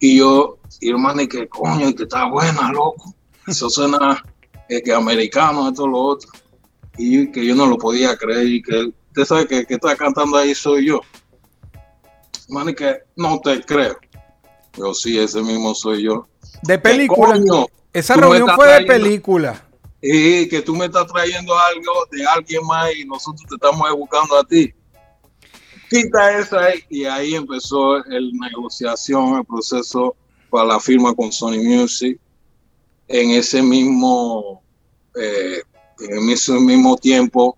[0.00, 3.14] Y yo, y el man dice, coño, que está buena, loco
[3.48, 4.22] eso suena
[4.68, 6.30] eh, que americano, esto, lo otro.
[6.96, 10.36] Y que yo no lo podía creer y que usted sabe que, que está cantando
[10.36, 11.00] ahí soy yo.
[12.48, 13.98] Man, que no te creo.
[14.76, 16.28] Yo sí, ese mismo soy yo.
[16.62, 17.34] De película.
[17.34, 19.64] Coño, Esa reunión fue trayendo, de película.
[20.00, 24.38] Y que tú me estás trayendo algo de alguien más y nosotros te estamos buscando
[24.38, 24.72] a ti.
[25.90, 26.82] Quita eso ahí.
[26.88, 30.16] Y ahí empezó la negociación, el proceso
[30.50, 32.18] para la firma con Sony Music
[33.08, 34.62] en ese mismo,
[35.20, 35.62] eh,
[36.00, 37.56] en ese mismo tiempo,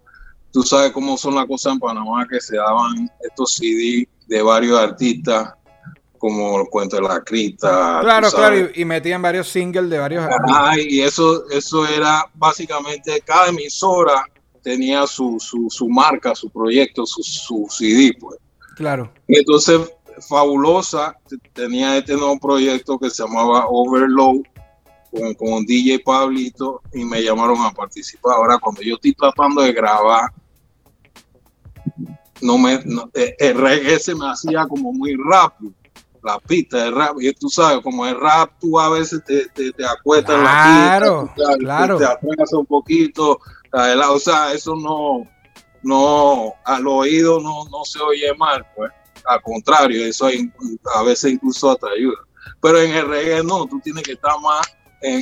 [0.53, 4.79] tú sabes cómo son las cosas en Panamá, que se daban estos CD de varios
[4.79, 5.53] artistas,
[6.19, 8.01] como el cuento de la cripta.
[8.03, 10.77] Claro, claro, y, y, metían varios singles de varios artistas.
[10.79, 14.27] y eso, eso era básicamente, cada emisora
[14.63, 18.39] tenía su, su, su marca, su proyecto, su, su CD, pues.
[18.77, 19.13] Claro.
[19.27, 19.81] Y entonces,
[20.29, 21.17] Fabulosa
[21.55, 24.43] tenía este nuevo proyecto que se llamaba Overload,
[25.11, 28.35] con, con DJ Pablito y me llamaron a participar.
[28.37, 30.31] Ahora, cuando yo estoy tratando de grabar,
[32.42, 35.73] no me, no, eh, el reggae se me hacía como muy rápido.
[36.23, 37.16] la pista de rap.
[37.20, 41.31] Y tú sabes, como el rap, tú a veces te, te, te acuestas en la
[41.35, 41.99] pista, claro.
[41.99, 43.38] te, atrasas un poquito.
[43.73, 45.27] O sea, eso no,
[45.83, 48.92] no, al oído no, no se oye mal, pues.
[49.27, 50.29] Al contrario, eso
[50.94, 52.18] a veces incluso te ayuda.
[52.61, 54.66] Pero en el reggae no, tú tienes que estar más
[55.03, 55.21] en,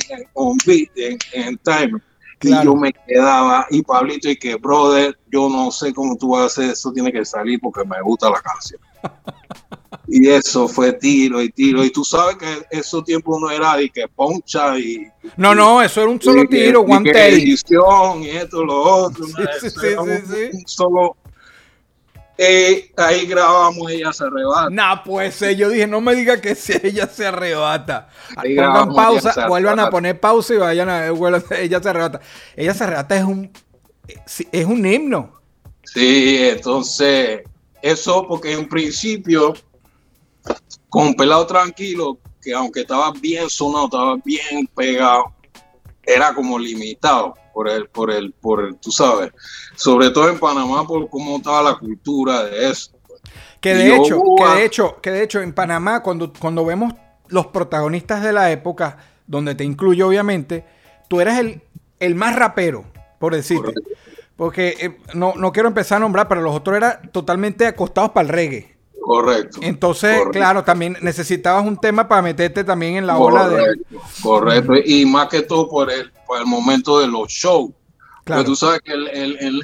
[0.65, 2.01] beat, en, en time.
[2.41, 6.43] Y yo me quedaba, y Pablito, y que, brother, yo no sé cómo tú vas
[6.43, 8.79] a hacer, eso tiene que salir porque me gusta la canción.
[10.07, 11.83] y eso fue tiro y tiro.
[11.83, 15.05] Y tú sabes que esos tiempos no era de que poncha y.
[15.35, 17.43] No, no, eso era un solo tiro, one take.
[17.43, 19.25] Edición y esto, lo otro.
[19.25, 21.17] Sí, sí, sí, un, solo
[22.41, 24.69] eh, ahí grabamos Ella se arrebata.
[24.69, 28.07] Nah, pues eh, yo dije, no me diga que si ella se arrebata.
[28.33, 32.21] Pongan pausa, vuelvan a poner pausa y vayan a ver, ella se arrebata.
[32.55, 33.51] Ella se arrebata es un
[34.53, 35.41] es un himno.
[35.83, 37.41] Sí, entonces,
[37.81, 39.53] eso porque en principio,
[40.87, 45.33] con pelado tranquilo, que aunque estaba bien sonado, estaba bien pegado,
[46.03, 49.33] era como limitado por el, por el, por el, tú sabes,
[49.75, 52.91] sobre todo en Panamá por cómo estaba la cultura de eso.
[53.59, 56.93] Que de hecho, que de hecho, que de hecho en Panamá cuando, cuando vemos
[57.27, 60.63] los protagonistas de la época, donde te incluyo obviamente,
[61.09, 61.61] tú eras el,
[61.99, 62.85] el más rapero,
[63.19, 63.73] por decirte.
[64.37, 68.25] Porque eh, no, no quiero empezar a nombrar, pero los otros eran totalmente acostados para
[68.25, 68.68] el reggae.
[69.01, 69.59] Correcto.
[69.61, 73.79] Entonces, claro, también necesitabas un tema para meterte también en la ola de.
[74.21, 77.71] Correcto, y más que todo por el, por el momento de los shows.
[78.23, 78.43] Claro.
[78.43, 79.61] tú sabes que el, el,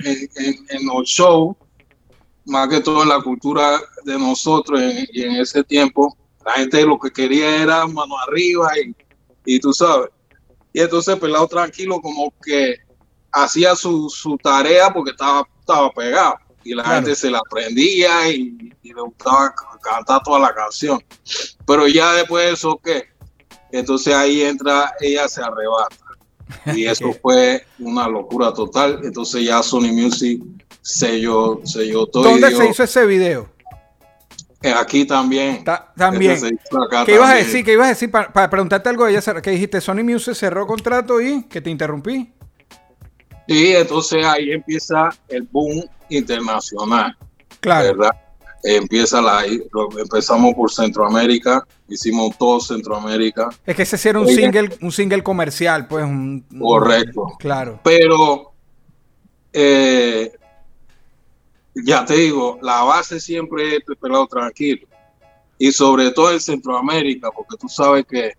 [0.70, 1.56] en, los shows,
[2.46, 6.98] más que todo en la cultura de nosotros y en ese tiempo, la gente lo
[6.98, 8.96] que quería era mano arriba y,
[9.46, 10.10] y tú sabes.
[10.74, 12.78] Y entonces Pelado Tranquilo como que
[13.32, 18.74] hacía su, su tarea porque estaba, estaba pegado y la gente se la aprendía y,
[18.84, 21.04] le gustaba cantar toda la canción.
[21.66, 23.06] Pero ya después de eso, ¿qué?
[23.72, 25.96] Entonces ahí entra, ella se arrebata.
[26.74, 29.00] Y eso fue una locura total.
[29.04, 30.42] Entonces ya Sony Music
[30.82, 32.24] selló, selló todo.
[32.24, 33.50] ¿Dónde se hizo ese video?
[34.62, 35.64] Eh, aquí también.
[35.96, 36.40] también.
[37.06, 37.66] ¿Qué ibas a decir?
[37.66, 38.10] ¿Qué ibas a decir?
[38.10, 42.34] Para, preguntarte algo, ella, que dijiste, Sony Music cerró contrato y que te interrumpí.
[43.48, 47.16] Y entonces ahí empieza el boom internacional.
[47.60, 47.98] Claro.
[47.98, 48.12] ¿verdad?
[48.64, 53.50] Empieza la, empezamos por Centroamérica, hicimos todo Centroamérica.
[53.66, 56.06] Es que ese era un single, un single comercial, pues.
[56.60, 57.36] correcto.
[57.38, 57.80] claro.
[57.84, 58.54] Pero
[59.54, 60.32] eh,
[61.76, 64.88] ya te digo, la base siempre es pelado tranquilo.
[65.58, 68.34] Y sobre todo en Centroamérica, porque tú sabes que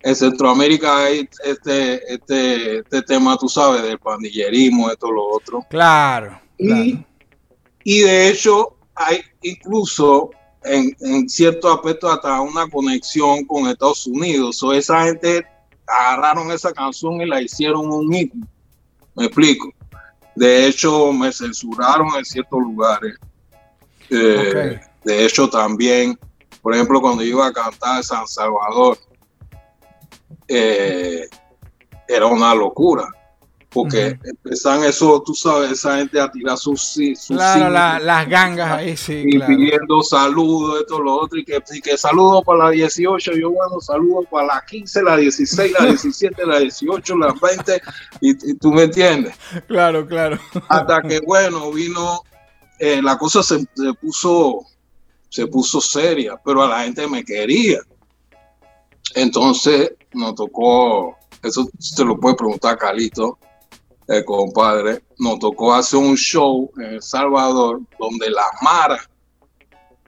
[0.00, 5.66] en Centroamérica hay este, este, este tema, tú sabes, del pandillerismo, esto, lo otro.
[5.68, 6.40] Claro.
[6.58, 6.98] Y,
[7.84, 10.30] y de hecho, hay incluso
[10.64, 14.62] en, en cierto aspecto hasta una conexión con Estados Unidos.
[14.62, 15.46] O esa gente
[15.86, 18.32] agarraron esa canción y la hicieron un hit.
[19.14, 19.72] Me explico.
[20.34, 23.16] De hecho, me censuraron en ciertos lugares.
[24.10, 26.18] Eh, de hecho, también,
[26.60, 28.98] por ejemplo, cuando iba a cantar San Salvador,
[30.48, 31.26] eh,
[32.06, 33.08] era una locura.
[33.76, 38.96] Porque empezaban eso, tú sabes, esa gente a tirar sus, sus Claro, las gangas ahí,
[38.96, 39.22] sí.
[39.26, 43.78] Y pidiendo saludos, esto, lo otro, y que, que saludos para la 18, yo bueno,
[43.82, 47.82] saludos para la 15, la 16, la 17, la 18, la 20,
[48.22, 49.36] y, tú me entiendes.
[49.68, 50.38] Claro, claro.
[50.68, 52.22] Hasta que, bueno, vino,
[52.78, 54.60] eh, la cosa se, se puso,
[55.28, 57.80] se puso seria, pero a la gente me quería.
[59.14, 63.38] Entonces nos tocó, eso te lo puede preguntar Calito,
[64.08, 69.08] el compadre, nos tocó hacer un show en El Salvador donde las maras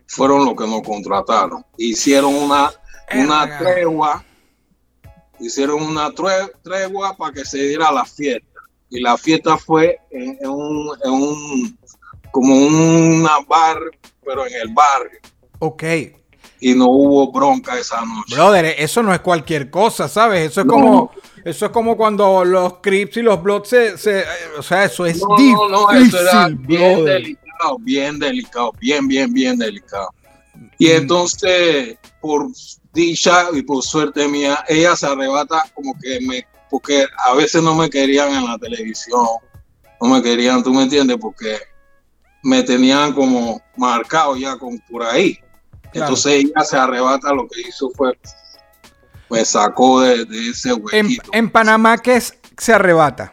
[0.06, 1.64] fueron los que nos contrataron.
[1.76, 2.72] Hicieron una,
[3.14, 4.24] una tregua,
[5.40, 8.46] hicieron una tregua para que se diera la fiesta.
[8.90, 11.78] Y la fiesta fue en, un, en un,
[12.30, 13.78] como una bar,
[14.24, 15.18] pero en el barrio.
[15.58, 15.84] Ok
[16.60, 18.34] y no hubo bronca esa noche.
[18.34, 20.50] Brother, eso no es cualquier cosa, ¿sabes?
[20.50, 21.10] Eso es como
[21.44, 24.24] eso es como cuando los Crips y los Bloods se,
[24.58, 29.08] o sea, eso es no, difícil, no, no, eso era bien delicado, bien delicado, bien,
[29.08, 30.10] bien, bien delicado.
[30.78, 30.96] Y mm.
[30.96, 32.48] entonces, por
[32.92, 37.74] dicha y por suerte mía, ella se arrebata como que me, porque a veces no
[37.74, 39.26] me querían en la televisión,
[40.00, 41.56] no me querían, tú me entiendes, porque
[42.42, 45.38] me tenían como marcado ya con por ahí.
[46.00, 48.18] Entonces ella se arrebata, lo que hizo fue,
[49.28, 51.30] pues sacó de, ese huequito.
[51.32, 53.32] En, Panamá, ¿qué es, se arrebata?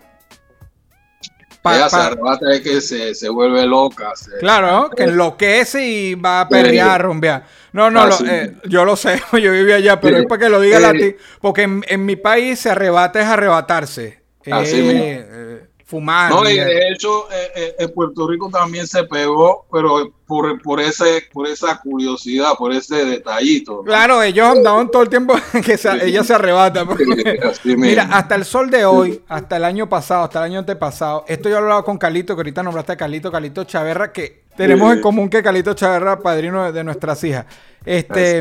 [1.66, 4.12] ella se arrebata es que se, se vuelve loca.
[4.40, 7.46] claro, que enloquece y va a pelear, a rumbear.
[7.74, 10.92] No, no, eh, yo lo sé, yo vivía allá, pero es para que lo diga
[10.92, 14.24] ti, porque en, en, mi país se arrebata es arrebatarse.
[14.52, 16.32] Así eh, fumar.
[16.32, 20.82] No, y de hecho, eh, eh, en Puerto Rico también se pegó, pero por, por,
[20.82, 23.84] ese, por esa curiosidad, por ese detallito.
[23.84, 26.86] Claro, ellos andaban todo el tiempo que ella se arrebata.
[27.64, 31.50] mira, hasta el sol de hoy, hasta el año pasado, hasta el año antepasado, esto
[31.50, 35.02] yo he hablado con Calito, que ahorita nombraste a Calito, Calito Chaverra, que tenemos en
[35.02, 37.46] común que Calito Chaverra, padrino de, nuestras hijas.
[37.86, 38.40] Este,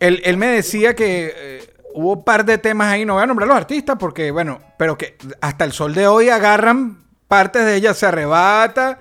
[0.00, 3.26] él, él, me decía que eh, hubo un par de temas ahí, no voy a
[3.26, 7.76] nombrar los artistas porque, bueno, pero que hasta el sol de hoy agarran partes de
[7.76, 9.00] ella, se arrebata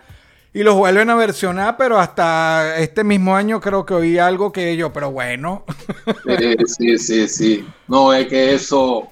[0.54, 4.78] y los vuelven a versionar, pero hasta este mismo año creo que oí algo que
[4.78, 5.66] yo, pero bueno.
[6.68, 7.68] Sí, sí, sí.
[7.88, 9.10] No, es que eso,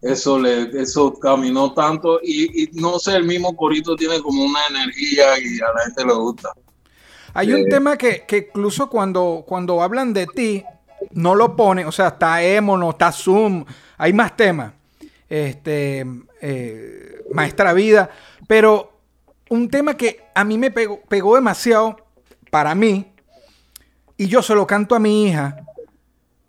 [0.00, 5.38] eso le, eso caminó tanto y, no sé, el mismo corito tiene como una energía
[5.38, 6.48] y a la gente le gusta.
[7.34, 10.64] Hay un eh, tema que, que incluso cuando, cuando hablan de ti,
[11.12, 13.64] no lo pone, o sea, está Emono, está Zoom,
[13.98, 14.72] hay más temas.
[15.28, 16.04] Este,
[16.40, 18.10] eh, Maestra Vida,
[18.46, 19.00] pero
[19.48, 21.96] un tema que a mí me pegó, pegó demasiado
[22.50, 23.12] para mí,
[24.16, 25.56] y yo se lo canto a mi hija,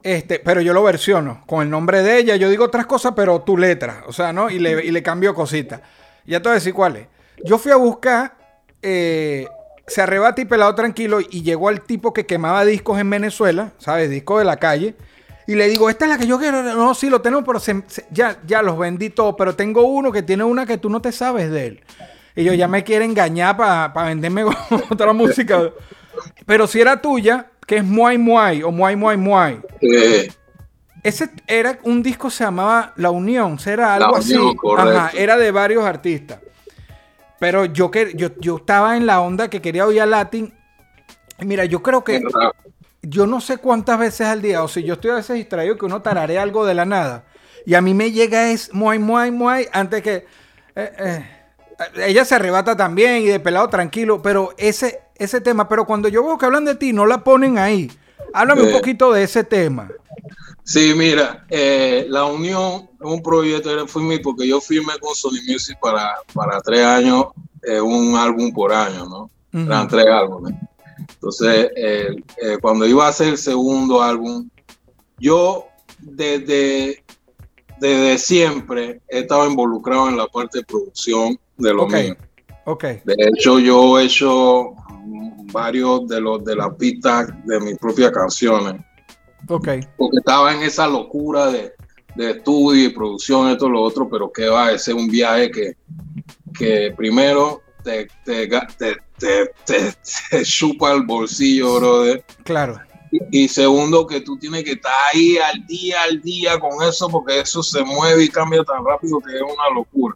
[0.03, 2.35] este, pero yo lo versiono con el nombre de ella.
[2.35, 4.03] Yo digo otras cosas, pero tu letra.
[4.05, 4.49] O sea, ¿no?
[4.49, 5.81] Y le, y le cambio cositas.
[6.25, 7.07] Ya te voy a decir cuál es.
[7.43, 8.35] Yo fui a buscar
[8.81, 9.47] eh,
[9.87, 14.09] se arrebata y pelado tranquilo y llegó al tipo que quemaba discos en Venezuela, ¿sabes?
[14.09, 14.95] Discos de la calle.
[15.45, 16.63] Y le digo, esta es la que yo quiero.
[16.63, 17.59] No, sí, lo tenemos, pero
[18.11, 19.35] ya, ya los vendí todos.
[19.37, 21.83] Pero tengo uno que tiene una que tú no te sabes de él.
[22.35, 24.45] Y yo ya me quiere engañar para venderme
[24.89, 25.69] otra música.
[26.45, 29.59] Pero si era tuya, que es Muay Muay o Muay Muay Muay.
[31.03, 34.35] Ese era un disco se llamaba La Unión, era algo así.
[34.77, 36.39] Ajá, era de varios artistas.
[37.43, 40.53] Pero yo, que, yo, yo estaba en la onda que quería oír a Latin.
[41.39, 42.23] Mira, yo creo que.
[43.01, 45.83] Yo no sé cuántas veces al día, o si yo estoy a veces distraído que
[45.83, 47.25] uno tarare algo de la nada.
[47.65, 50.25] Y a mí me llega es muay, muay, muay, antes que.
[50.73, 51.25] Eh, eh,
[51.97, 56.23] ella se arrebata también y de pelado tranquilo, pero ese, ese tema, pero cuando yo
[56.23, 57.91] veo que hablan de ti, no la ponen ahí.
[58.33, 59.89] Háblame un poquito de ese tema.
[60.63, 65.77] Sí, mira, eh, la unión es un proyecto, mi, porque yo firmé con Sony Music
[65.81, 67.25] para, para tres años,
[67.63, 69.29] eh, un álbum por año, ¿no?
[69.51, 70.55] Eran tres álbumes.
[70.97, 72.15] Entonces, eh,
[72.61, 74.49] cuando iba a hacer el segundo álbum,
[75.19, 75.67] yo
[75.99, 77.03] desde,
[77.79, 82.15] desde siempre he estado involucrado en la parte de producción de lo mío.
[82.65, 83.01] Okay.
[83.03, 84.73] De hecho, yo he hecho
[85.51, 88.81] varios de los de las pistas de mis propias canciones.
[89.47, 89.81] Okay.
[89.97, 91.73] Porque estaba en esa locura de,
[92.17, 95.75] estudio y producción, esto, lo otro, pero que va, ese es un viaje que,
[96.57, 98.47] que primero te, te,
[99.65, 102.23] te, chupa el bolsillo, brother.
[102.43, 102.79] Claro.
[103.31, 107.41] Y, segundo, que tú tienes que estar ahí al día, al día con eso, porque
[107.41, 110.15] eso se mueve y cambia tan rápido que es una locura.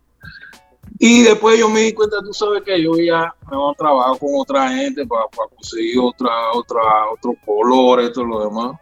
[0.97, 4.17] Y después yo me di cuenta, tú sabes que yo ya me voy a trabajar
[4.17, 6.81] con otra gente para, para conseguir otra, otra,
[7.13, 8.79] otro color, esto y lo demás.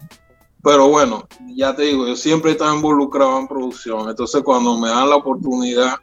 [0.65, 4.09] Pero bueno, ya te digo, yo siempre he estado involucrado en producción.
[4.09, 5.93] Entonces, cuando me dan la oportunidad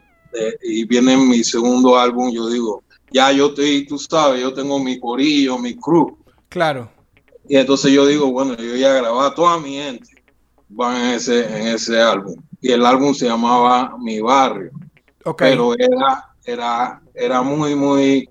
[0.62, 5.00] y viene mi segundo álbum, yo digo, ya yo estoy, tú sabes, yo tengo mi
[5.00, 6.16] corillo, mi crew.
[6.48, 6.88] Claro.
[7.48, 10.08] Y entonces yo digo, bueno, yo ya grababa toda mi gente
[10.68, 12.36] van en ese, en ese álbum.
[12.60, 14.70] Y el álbum se llamaba Mi Barrio.
[15.24, 15.50] Okay.
[15.50, 18.30] Pero era, era, era muy, muy,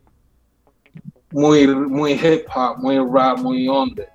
[1.32, 4.11] muy, muy hip hop, muy rap, muy onda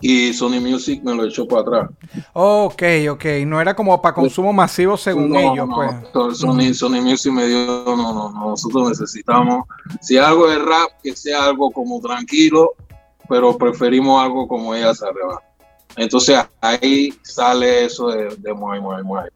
[0.00, 1.90] y Sony Music me lo echó para atrás.
[2.32, 3.24] Ok, ok.
[3.46, 6.38] No era como para consumo masivo según ellos, pues.
[6.38, 9.66] Sony, Sony Music me dio, no, no, no, nosotros necesitamos,
[10.00, 12.74] si algo es rap, que sea algo como tranquilo,
[13.28, 15.42] pero preferimos algo como ella se arrebata.
[15.96, 19.30] Entonces ahí sale eso de, de Muay Muay Muay.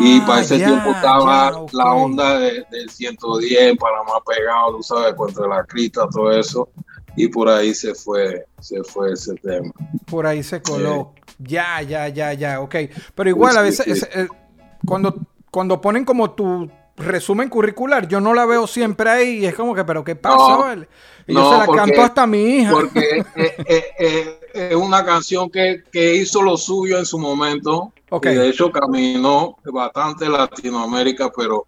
[0.00, 5.14] y para ese ah, tiempo estaba la onda del 110, para más pegado, tú sabes,
[5.14, 6.68] contra la crita, todo eso
[7.16, 9.72] y por ahí se fue, se fue ese tema.
[10.06, 11.12] Por ahí se coló.
[11.38, 12.74] Ya, ya, ya, ya, ok.
[13.14, 14.28] Pero igual a veces eh,
[14.86, 15.14] cuando,
[15.50, 19.74] cuando ponen como tu resumen curricular, yo no la veo siempre ahí y es como
[19.74, 20.76] que, pero ¿qué pasa?
[21.26, 22.70] y yo se la canto hasta a mi hija.
[22.70, 23.24] Porque
[24.54, 27.92] es una canción que, que, hizo lo suyo en su momento.
[28.10, 28.34] Okay.
[28.34, 31.64] Y de hecho caminó bastante Latinoamérica, pero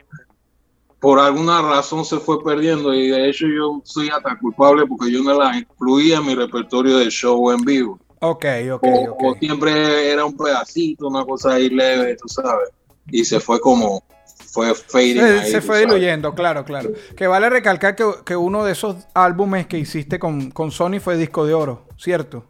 [1.05, 5.22] por alguna razón se fue perdiendo y de hecho yo soy hasta culpable porque yo
[5.22, 8.00] no la incluía en mi repertorio de show en vivo.
[8.20, 12.70] Ok, ok, o, o siempre era un pedacito, una cosa ahí leve, tú sabes.
[13.11, 14.02] Y se fue como,
[14.46, 15.20] fue fading.
[15.20, 16.90] Se, se fue diluyendo, claro, claro.
[17.14, 21.18] Que vale recalcar que, que, uno de esos álbumes que hiciste con, con Sony fue
[21.18, 22.46] disco de oro, ¿cierto?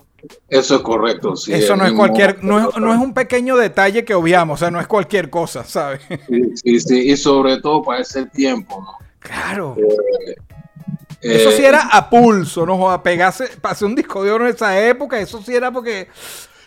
[0.49, 1.53] Eso es correcto, sí.
[1.53, 4.71] Eso no es cualquier, no es, no es, un pequeño detalle que obviamos, o sea,
[4.71, 6.01] no es cualquier cosa, ¿sabes?
[6.29, 7.11] Sí, sí, sí.
[7.11, 9.05] y sobre todo para ese tiempo, ¿no?
[9.19, 9.77] Claro.
[9.79, 12.91] Eh, eso sí era a pulso, ¿no?
[12.91, 16.09] A pegarse, pasé un disco de oro en esa época, eso sí era porque...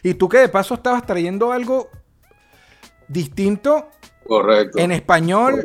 [0.03, 1.89] Y tú que de paso estabas trayendo algo
[3.08, 3.89] distinto.
[4.26, 4.80] Correcto.
[4.80, 5.64] En español.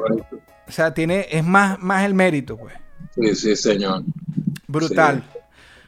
[0.67, 2.75] O sea, tiene, es más, más el mérito, pues.
[3.15, 4.03] Sí, sí, señor.
[4.67, 5.23] Brutal.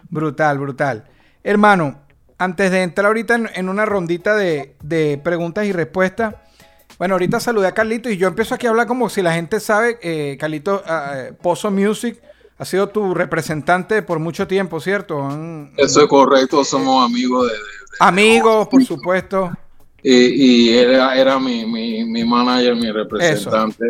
[0.08, 1.04] Brutal, brutal.
[1.44, 2.00] Hermano,
[2.38, 6.34] antes de entrar ahorita en, una rondita de, de, preguntas y respuestas,
[6.98, 9.60] bueno, ahorita saludé a Carlito y yo empiezo aquí a hablar como si la gente
[9.60, 12.20] sabe, eh, Carlito uh, Pozo Music
[12.56, 15.28] ha sido tu representante por mucho tiempo, ¿cierto?
[15.76, 17.54] Eso es correcto, somos amigos de...
[18.00, 19.52] amigos, por supuesto.
[20.02, 23.84] Y, y era, era mi, mi, mi, manager, mi representante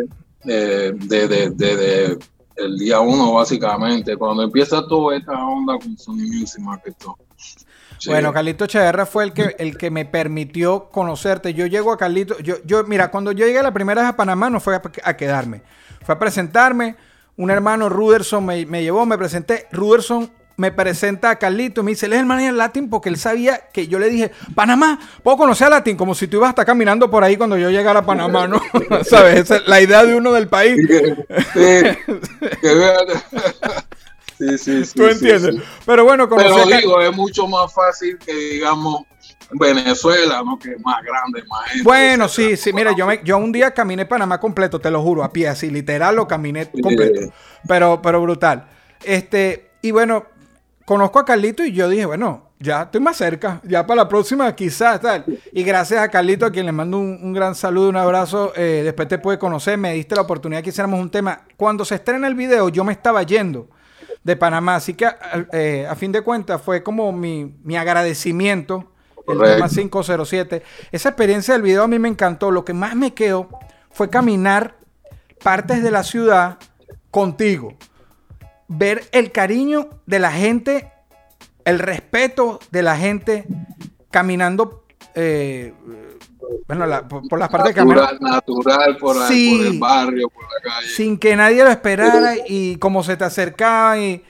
[0.45, 2.19] eh, desde de, de,
[2.55, 6.95] el día uno, básicamente, cuando empieza toda esta onda con Sony Music Market.
[7.97, 8.09] Sí.
[8.09, 11.53] Bueno, Carlito Chaverra fue el que, el que me permitió conocerte.
[11.53, 14.49] Yo llego a Carlito, yo, yo, mira, cuando yo llegué la primera vez a Panamá
[14.49, 15.61] no fue a, a quedarme,
[16.03, 16.95] fue a presentarme
[17.37, 19.67] un hermano Ruderson me, me, llevó, me presenté.
[19.71, 23.67] Ruderson me presenta a Carlito, me dice, él es el manager Latin porque él sabía
[23.73, 26.65] que yo le dije, Panamá, puedo conocer a Latin, como si tú ibas a estar
[26.65, 28.61] caminando por ahí cuando yo llegara a Panamá, ¿no?
[29.03, 29.41] ¿Sabes?
[29.41, 30.77] Esa es la idea de uno del país.
[31.53, 31.81] Sí,
[34.37, 34.83] sí, sí.
[34.95, 35.55] ¿Tú entiendes?
[35.55, 39.03] Sí, Pero bueno, como Pero digo, es mucho más fácil que, digamos,
[39.51, 40.57] Venezuela, ¿no?
[40.57, 41.83] Que es más grande, más gente.
[41.83, 45.23] Bueno, sí, sí, mira, yo, me, yo un día caminé Panamá completo, te lo juro,
[45.23, 47.21] a pie, así, literal lo caminé completo.
[47.21, 47.29] Sí.
[47.67, 48.67] Pero, pero brutal.
[49.03, 50.25] Este, y bueno,
[50.85, 54.53] conozco a Carlito y yo dije, bueno, ya estoy más cerca, ya para la próxima
[54.55, 55.25] quizás tal.
[55.51, 58.81] Y gracias a Carlito, a quien le mando un, un gran saludo, un abrazo, eh,
[58.83, 61.41] después te puede conocer, me diste la oportunidad que hiciéramos un tema.
[61.57, 63.69] Cuando se estrena el video, yo me estaba yendo
[64.25, 65.07] de Panamá, así que
[65.53, 68.91] eh, a fin de cuentas fue como mi, mi agradecimiento
[69.27, 70.63] el tema 507.
[70.91, 72.51] Esa experiencia del video a mí me encantó.
[72.51, 73.49] Lo que más me quedó
[73.91, 74.75] fue caminar
[75.43, 76.57] partes de la ciudad
[77.11, 77.75] contigo.
[78.67, 80.91] Ver el cariño de la gente,
[81.65, 83.45] el respeto de la gente
[84.11, 84.85] caminando.
[85.15, 85.73] Eh,
[86.67, 90.43] bueno, la, por, por, las partes natural, de natural por, sí, por, el barrio, por
[90.43, 90.87] la calle.
[90.87, 94.23] Sin que nadie lo esperara y como se te acercaba y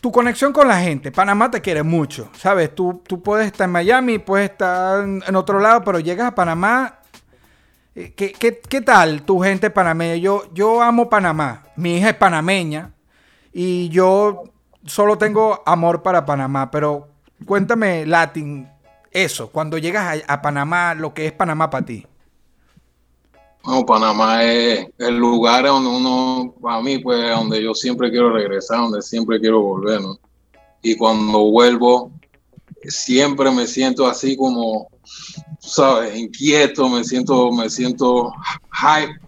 [0.00, 1.10] tu conexión con la gente.
[1.10, 2.74] Panamá te quiere mucho, ¿sabes?
[2.74, 7.00] Tú, tú puedes estar en Miami, puedes estar en otro lado, pero llegas a Panamá.
[7.94, 10.14] ¿Qué, qué, qué tal tu gente panameña?
[10.16, 11.64] Yo, yo amo Panamá.
[11.74, 12.92] Mi hija es panameña
[13.52, 14.44] y yo
[14.84, 17.08] solo tengo amor para Panamá, pero
[17.44, 18.68] cuéntame, Latin,
[19.10, 22.06] eso, cuando llegas a, Panamá, lo que es Panamá para ti.
[23.64, 28.78] No, Panamá es el lugar donde uno, para mí, pues, donde yo siempre quiero regresar,
[28.78, 30.18] donde siempre quiero volver, ¿no?
[30.82, 32.12] Y cuando vuelvo,
[32.84, 34.88] siempre me siento así como,
[35.58, 38.32] sabes, inquieto, me siento, me siento
[38.72, 39.20] hype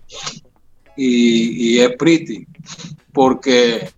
[0.96, 2.46] y, y es pretty,
[3.12, 3.90] porque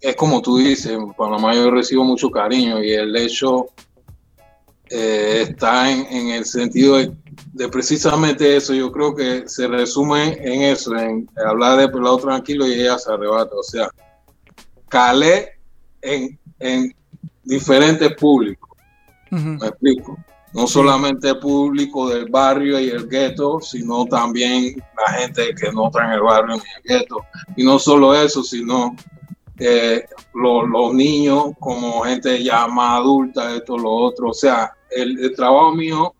[0.00, 3.66] es como tú dices, en Panamá yo recibo mucho cariño y el hecho
[4.94, 7.12] eh, está en, en, el sentido de,
[7.54, 8.74] de, precisamente eso.
[8.74, 13.10] Yo creo que se resume en eso, en hablar de pelado tranquilo y ella se
[13.10, 13.54] arrebata.
[13.54, 13.88] O sea,
[14.88, 15.52] calé
[16.02, 16.94] en, en
[17.42, 18.68] diferentes públicos.
[19.30, 19.60] Uh -huh.
[19.60, 20.18] Me explico.
[20.52, 25.86] No solamente el público del barrio y el gueto, sino también la gente que no
[25.86, 27.16] está en el barrio ni el gueto.
[27.56, 28.94] Y no solo eso, sino
[30.34, 34.30] los, niños como gente ya más adulta, esto, lo otro.
[34.30, 36.14] O sea, el, trabajo mío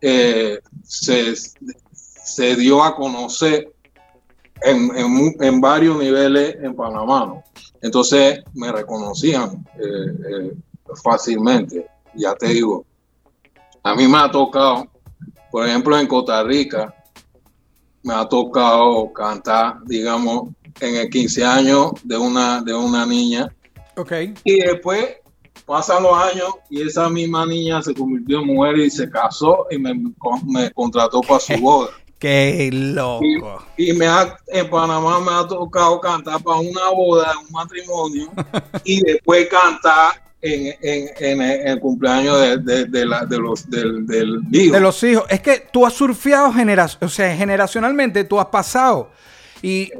[0.00, 3.72] eh, se, se, dio a conocer
[4.62, 7.26] en, en, en, varios niveles en Panamá.
[7.26, 7.44] ¿no?
[7.82, 9.82] Entonces me reconocían eh,
[10.28, 10.52] eh,
[11.02, 11.86] fácilmente.
[12.14, 12.84] Ya te digo,
[13.82, 14.88] a mí me ha tocado,
[15.50, 16.94] por ejemplo, en Costa Rica,
[18.02, 20.50] me ha tocado cantar, digamos,
[20.80, 23.54] en el 15 años de una, de una niña.
[23.96, 24.34] Okay.
[24.44, 25.16] Y después
[25.66, 29.78] pasan los años y esa misma niña se convirtió en mujer y se casó y
[29.78, 29.94] me,
[30.46, 31.90] me contrató para su boda.
[32.18, 33.62] ¡Qué loco!
[33.76, 38.30] Y, y, me ha, en Panamá me ha tocado cantar para una boda, un matrimonio,
[38.84, 43.68] y después cantar en, en, en, en, el cumpleaños de, de, de, la, de los
[43.70, 44.74] del, del hijo.
[44.74, 45.24] De los hijos.
[45.28, 49.10] Es que tú has surfeado genera o sea, generacionalmente, tú has pasado.
[49.62, 49.90] Y,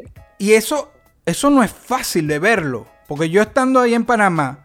[0.41, 0.91] y eso,
[1.27, 2.87] eso no es fácil de verlo.
[3.07, 4.65] Porque yo estando ahí en Panamá,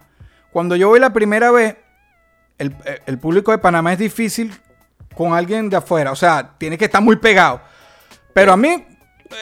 [0.50, 1.76] cuando yo voy la primera vez,
[2.58, 2.74] el,
[3.06, 4.56] el, público de Panamá es difícil
[5.14, 6.14] con alguien de afuera.
[6.14, 7.60] O sea, tiene que estar muy pegado.
[8.34, 8.86] Pero a mí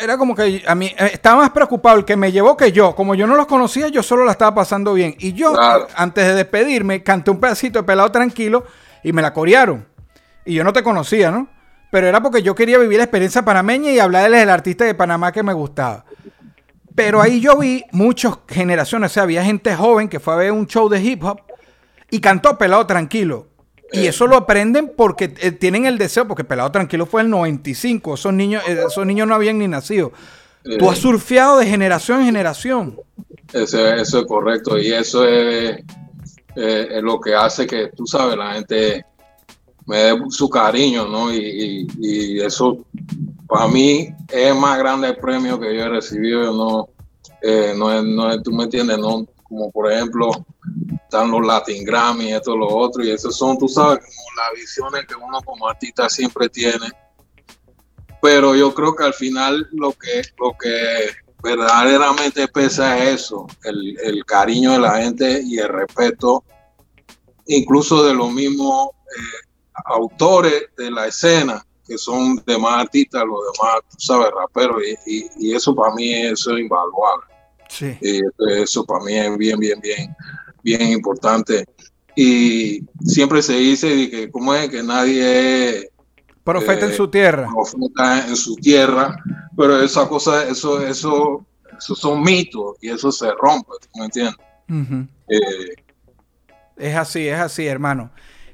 [0.01, 2.95] era como que a mí eh, estaba más preocupado el que me llevó que yo.
[2.95, 5.15] Como yo no los conocía, yo solo la estaba pasando bien.
[5.19, 5.53] Y yo,
[5.95, 8.65] antes de despedirme, canté un pedacito de pelado tranquilo
[9.03, 9.85] y me la corearon.
[10.45, 11.47] Y yo no te conocía, ¿no?
[11.93, 15.31] Pero era porque yo quería vivir la experiencia panameña y hablarles del artista de Panamá
[15.31, 16.05] que me gustaba.
[16.95, 20.51] Pero ahí yo vi muchas generaciones, o sea, había gente joven que fue a ver
[20.53, 21.41] un show de hip hop
[22.09, 23.45] y cantó Pelado Tranquilo.
[23.91, 28.15] Y eso lo aprenden porque eh, tienen el deseo, porque Pelado Tranquilo fue el 95,
[28.15, 30.13] esos niños, eh, esos niños no habían ni nacido.
[30.79, 32.99] Tú has surfeado de generación en generación.
[33.53, 35.77] Eso, eso es correcto y eso es,
[36.55, 39.05] eh, es, lo que hace que, tú sabes, la gente
[39.85, 41.33] me dé su cariño, ¿no?
[41.33, 42.85] Y, eso
[43.47, 46.89] para mí es el más grande premio que yo he recibido, no,
[47.75, 50.31] no, es, no tú me entiendes, no, como por ejemplo
[51.03, 55.05] están los Latin Grammy, esto, lo otro, y esos son, tú sabes, como las visiones
[55.05, 56.91] que uno como artista siempre tiene.
[58.19, 61.09] Pero yo creo que al final lo que, lo que
[61.43, 66.43] verdaderamente pesa es eso, el, el cariño de la gente y el respeto,
[67.45, 69.52] incluso de los mismos eh,
[69.85, 75.55] autores de la escena, que son demás artistas, los demás, tú sabes, raperos, y, y,
[75.55, 77.25] eso para mí eso es invaluable.
[77.69, 77.97] Sí.
[78.01, 78.21] Y
[78.61, 80.15] eso para mí es bien, bien, bien
[80.63, 81.65] bien importante.
[82.15, 85.89] Y siempre se dice que cómo es que nadie es
[86.43, 87.49] profeta en su tierra.
[87.51, 89.15] Profeta en su tierra,
[89.55, 91.45] pero esa cosa, eso, eso,
[91.77, 94.35] eso son mitos y eso se rompe, me entiendes?
[95.27, 95.75] Eh,
[96.77, 98.11] es así, es así, hermano.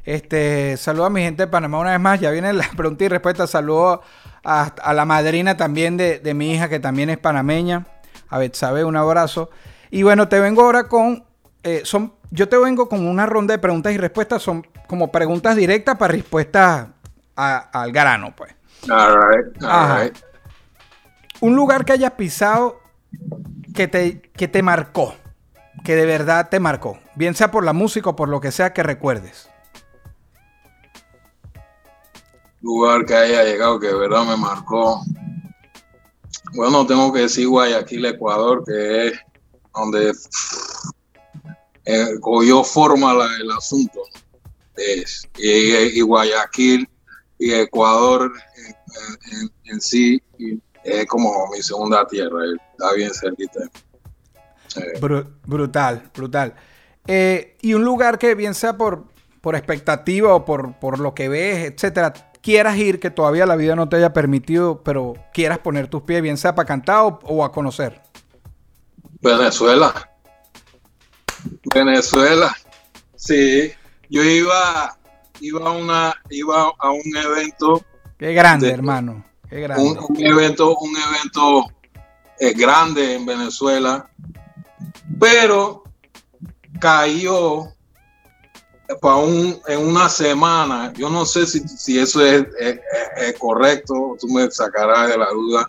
[0.09, 2.19] Este, saludo a mi gente de Panamá una vez más.
[2.19, 3.45] Ya viene la pregunta y respuesta.
[3.45, 4.01] Saludo
[4.43, 7.85] a, la madrina también de, de, mi hija, que también es panameña.
[8.29, 9.51] A Betsabe, un abrazo.
[9.91, 11.25] Y bueno, te vengo ahora con
[11.63, 15.55] eh, son, yo te vengo con una ronda de preguntas y respuestas, son como preguntas
[15.55, 16.87] directas para respuestas
[17.35, 18.55] al grano, pues.
[21.41, 22.79] Un lugar que hayas pisado
[23.75, 25.13] que te, que te marcó,
[25.83, 28.73] que de verdad te marcó, bien sea por la música o por lo que sea
[28.73, 29.49] que recuerdes.
[32.61, 35.01] Lugar que haya llegado que de verdad me marcó.
[36.53, 39.13] Bueno, tengo que decir Guayaquil, Ecuador, que es
[39.73, 40.13] donde
[41.85, 44.01] eh, cogió forma el asunto.
[45.37, 46.89] y, Guayaquil
[47.37, 48.33] y Ecuador
[49.65, 50.21] en, sí
[50.83, 52.39] es como mi segunda tierra,
[52.71, 53.59] está bien cerquita.
[55.45, 56.55] brutal, brutal.
[57.07, 59.05] Eh, y un lugar que bien sea por,
[59.41, 63.75] por expectativa o por, por lo que ves, etcétera, quieras ir, que todavía la vida
[63.75, 67.51] no te haya permitido, pero quieras poner tus pies, bien sea para cantar o a
[67.51, 68.01] conocer.
[69.21, 69.93] Venezuela.
[71.73, 72.55] Venezuela.
[73.15, 73.71] Sí,
[74.09, 74.97] yo iba,
[75.41, 77.83] iba a una, iba a un evento.
[78.17, 79.25] Qué grande, hermano.
[79.49, 79.83] Qué grande.
[79.83, 81.65] Un, evento, un evento
[82.39, 84.09] eh, grande en Venezuela,
[85.19, 85.83] pero
[86.79, 87.73] cayó
[89.01, 90.91] para un, en una semana.
[90.93, 92.45] Yo no sé si, si eso es,
[93.37, 95.67] correcto, tú me sacarás de la duda,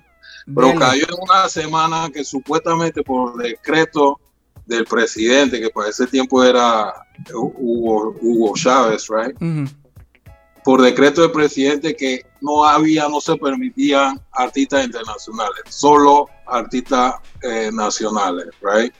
[0.54, 4.18] pero cayó en una semana que supuestamente por decreto
[4.66, 6.92] del presidente, que para ese tiempo era
[7.34, 9.36] Hugo, Hugo Chávez, right?
[10.64, 17.70] Por decreto del presidente que no había, no se permitían artistas internacionales, solo artistas eh,
[17.72, 18.94] nacionales, right?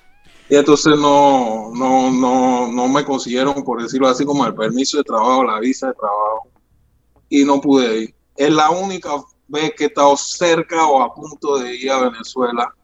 [0.51, 5.05] Y entonces no, no, no, no me consiguieron, por decirlo así, como el permiso de
[5.05, 6.48] trabajo, la visa de trabajo,
[7.28, 8.14] y no pude ir.
[8.36, 9.11] Es la única
[9.46, 12.74] vez que he estado cerca o a punto de ir a Venezuela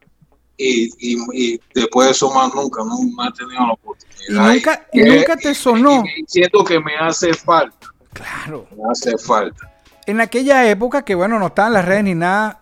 [0.57, 2.95] y, y, después de eso más nunca, no,
[3.25, 4.53] he tenido la oportunidad.
[4.53, 6.05] Y nunca, y nunca te sonó.
[6.27, 7.89] siento que me hace falta.
[8.13, 8.67] Claro.
[8.71, 9.73] Me hace falta.
[10.07, 12.61] En aquella época que, bueno, no estaban las redes ni nada,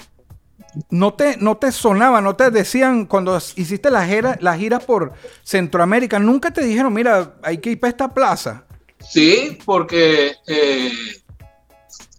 [0.91, 5.13] no te, no te sonaba, no te decían cuando hiciste la gira por
[5.43, 8.65] Centroamérica, nunca te dijeron, mira, hay que ir para esta plaza.
[9.11, 10.93] Sí, porque eh,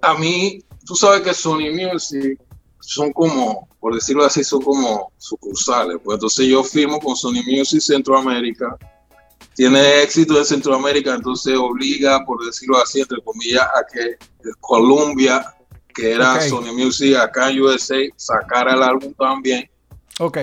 [0.01, 2.39] a mí, tú sabes que Sony Music
[2.79, 5.97] son como, por decirlo así, son como sucursales.
[6.03, 8.77] Pues entonces yo firmo con Sony Music Centroamérica,
[9.55, 14.17] tiene éxito en Centroamérica, entonces obliga, por decirlo así, entre comillas, a que
[14.59, 15.54] Colombia,
[15.95, 19.69] que era Sony Music acá en USA, sacara el álbum también.
[20.19, 20.37] Ok.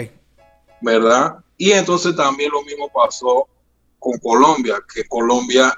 [0.81, 1.37] ¿Verdad?
[1.57, 3.47] Y entonces también lo mismo pasó
[3.99, 5.73] con Colombia, que Colombia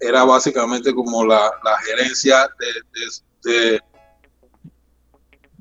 [0.00, 1.50] era básicamente como la,
[1.84, 2.48] gerencia
[3.42, 3.80] de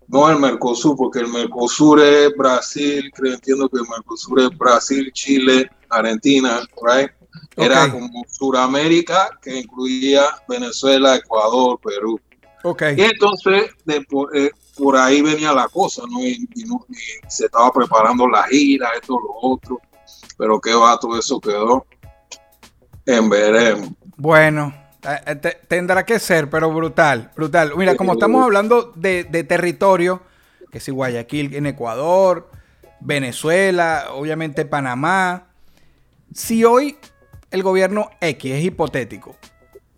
[0.08, 5.12] no el Mercosur, porque el Mercosur es Brasil, creo, entiendo que el Mercosur es Brasil,
[5.14, 7.12] Chile, Argentina, right?
[7.58, 12.20] Era como Suramérica, que incluía Venezuela, Ecuador, Perú.
[12.70, 12.95] Okay.
[12.97, 16.20] Y entonces, eh, por ahí venía la cosa, ¿no?
[16.22, 16.47] Y,
[17.30, 19.80] se estaba preparando la gira, esto, lo otro.
[20.38, 21.86] Pero qué va, todo eso quedó
[23.05, 23.89] en veremos.
[24.18, 27.72] Bueno, eh, tendrá que ser, pero brutal, brutal.
[27.78, 30.22] Mira, como estamos hablando de, de territorio,
[30.70, 32.49] que es Guayaquil en Ecuador,
[32.99, 35.47] Venezuela, obviamente Panamá.
[36.34, 36.97] Si hoy
[37.49, 39.38] el gobierno X es hipotético,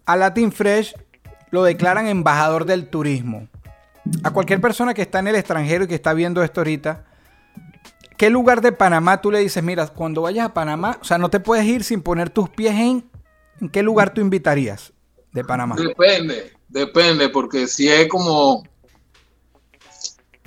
[0.05, 0.93] a Latin Fresh
[1.51, 3.47] lo declaran embajador del turismo.
[4.23, 7.05] A cualquier persona que está en el extranjero y que está viendo esto ahorita,
[8.17, 11.29] ¿qué lugar de Panamá tú le dices, mira, cuando vayas a Panamá, o sea, no
[11.29, 13.09] te puedes ir sin poner tus pies en,
[13.61, 14.93] ¿en qué lugar tú invitarías
[15.31, 15.75] de Panamá?
[15.75, 18.63] Depende, depende, porque si es como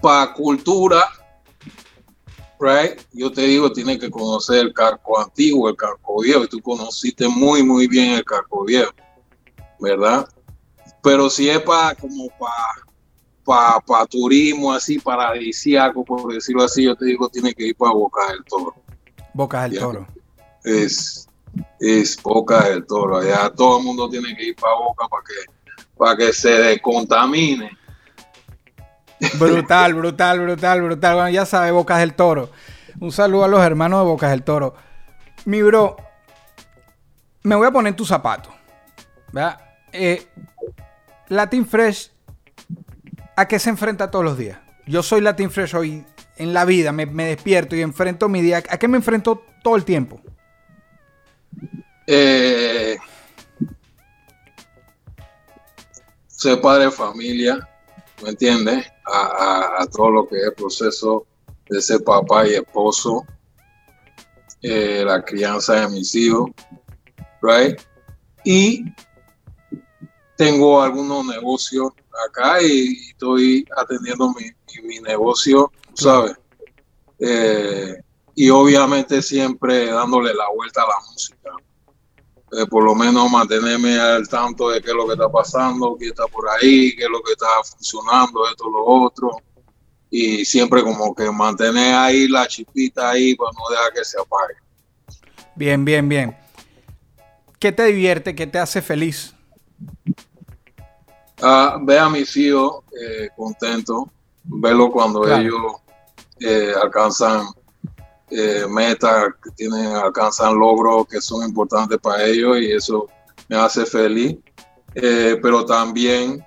[0.01, 1.05] para cultura,
[2.59, 6.61] right, yo te digo, tienes que conocer el carco antiguo, el carco viejo, y tú
[6.61, 8.93] conociste muy, muy bien el carco viejo,
[9.79, 10.29] ¿verdad?
[11.03, 12.29] Pero si es para como
[13.45, 17.93] para pa, turismo, así, paradisíaco, por decirlo así, yo te digo, tienes que ir para
[17.93, 18.75] Boca del Toro.
[19.35, 20.07] Boca del Toro.
[20.65, 21.29] Es,
[21.81, 23.19] es Boca del Toro.
[23.19, 27.71] Allá todo el mundo tiene que ir para Boca para que, para que se descontamine
[29.39, 31.15] Brutal, brutal, brutal, brutal.
[31.15, 32.51] Bueno, ya sabe, Bocas del Toro.
[33.01, 34.75] Un saludo a los hermanos de Bocas del Toro.
[35.45, 35.97] Mi bro,
[37.43, 38.51] me voy a poner tu zapato.
[39.33, 39.59] ¿verdad?
[39.93, 40.27] Eh,
[41.33, 42.11] Latin Fresh,
[43.37, 44.59] ¿a qué se enfrenta todos los días?
[44.87, 46.05] Yo soy Latin Fresh hoy
[46.37, 48.63] en la vida, me, despierto y enfrento mi día.
[48.69, 50.21] ¿A qué me enfrento todo el tiempo?
[52.07, 52.99] Eh,
[56.61, 57.67] padre de familia,
[58.23, 58.87] ¿me entiendes?
[59.07, 61.27] A, todo lo que es el proceso
[61.71, 63.25] de ser papá y esposo,
[64.61, 66.51] eh, la crianza de mis hijos,
[67.41, 67.81] right?
[68.45, 68.85] Y
[70.43, 71.93] tengo algunos negocios
[72.29, 74.51] acá y estoy atendiendo mi,
[74.83, 76.37] mi, negocio, ¿sabes?
[77.21, 77.95] Eh,
[78.35, 81.51] y obviamente siempre dándole la vuelta a la música.
[82.59, 86.09] Eh, por lo menos mantenerme al tanto de qué es lo que está pasando, qué
[86.09, 89.31] está por ahí, qué es lo que está funcionando, esto, lo otro.
[90.11, 94.55] Y siempre como que mantener ahí la chipita ahí para no dejar que se apague.
[95.55, 96.37] Bien, bien, bien.
[97.61, 98.35] ¿Qué te divierte?
[98.35, 99.35] ¿Qué te hace feliz?
[101.45, 104.05] Ah, ve a mis hijos eh, contentos,
[104.45, 105.73] verlo cuando ellos
[106.39, 107.47] eh, alcanzan
[108.31, 113.09] eh, metas que tienen, alcanzan logros que son importantes para ellos y eso
[113.49, 114.37] me hace feliz.
[114.95, 116.45] Pero también,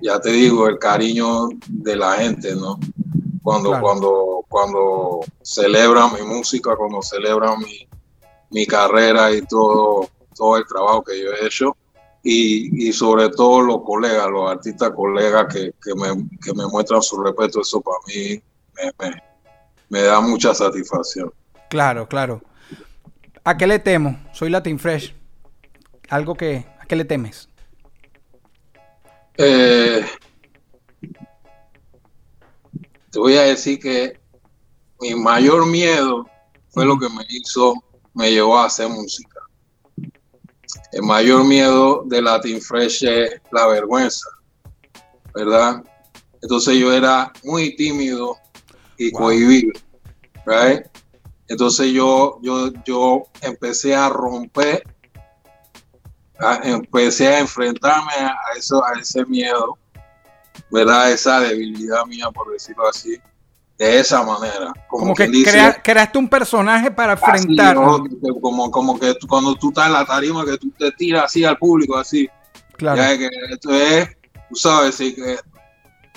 [0.00, 2.78] ya te digo, el cariño de la gente, ¿no?
[3.42, 7.88] Cuando, cuando, cuando celebran mi música, cuando celebran mi,
[8.50, 11.76] mi carrera y todo, todo el trabajo que yo he hecho.
[12.28, 17.00] Y, y, sobre todo los colegas, los artistas colegas que, que, me, que me muestran
[17.00, 18.42] su respeto, eso para mí
[18.74, 19.22] me,
[19.88, 21.32] me da mucha satisfacción.
[21.70, 22.42] Claro, claro.
[23.44, 24.18] ¿A qué le temo?
[24.32, 25.14] Soy Latin Fresh.
[26.08, 26.66] Algo que...
[26.80, 27.48] ¿A qué le temes?
[29.38, 30.04] Eh,
[33.10, 34.18] te voy a decir que
[35.00, 36.26] mi mayor miedo
[36.70, 37.74] fue lo que me hizo,
[38.14, 39.35] me llevó a hacer música.
[40.92, 44.28] El mayor miedo de Latin Fresh es la vergüenza,
[45.34, 45.82] ¿verdad?
[46.42, 48.36] Entonces yo era muy tímido
[48.96, 49.72] y cohibir,
[50.46, 50.86] right?
[51.48, 54.82] Entonces yo, yo, yo empecé a romper,
[56.62, 59.78] empecé a enfrentarme a, eso, a ese miedo,
[60.70, 61.12] ¿verdad?
[61.12, 63.20] Esa debilidad mía, por decirlo así,
[63.78, 64.72] de esa manera.
[64.88, 65.30] Como, que
[65.82, 67.76] creaste un personaje para enfrentar.
[67.76, 71.58] Como, como que cuando tú estás en la tarima, que tú te tiras así al
[71.58, 72.28] público, así.
[72.76, 73.00] Claro.
[73.18, 74.08] que esto es,
[74.50, 74.94] tú sabes,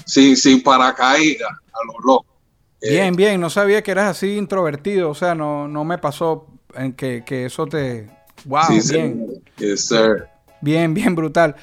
[0.05, 2.29] sin, sin paracaídas, a los locos.
[2.81, 6.93] Bien, bien, no sabía que eras así introvertido, o sea, no, no me pasó en
[6.93, 8.09] que, eso te...
[8.45, 9.43] Wow, bien.
[10.61, 11.55] Bien, bien, brutal.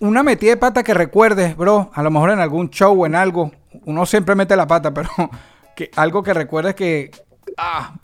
[0.00, 3.14] Una metida de pata que recuerdes, bro, a lo mejor en algún show o en
[3.14, 3.52] algo,
[3.84, 5.10] uno siempre mete la pata, pero
[5.76, 7.10] que algo que recuerdes que...
[7.56, 7.94] Ah,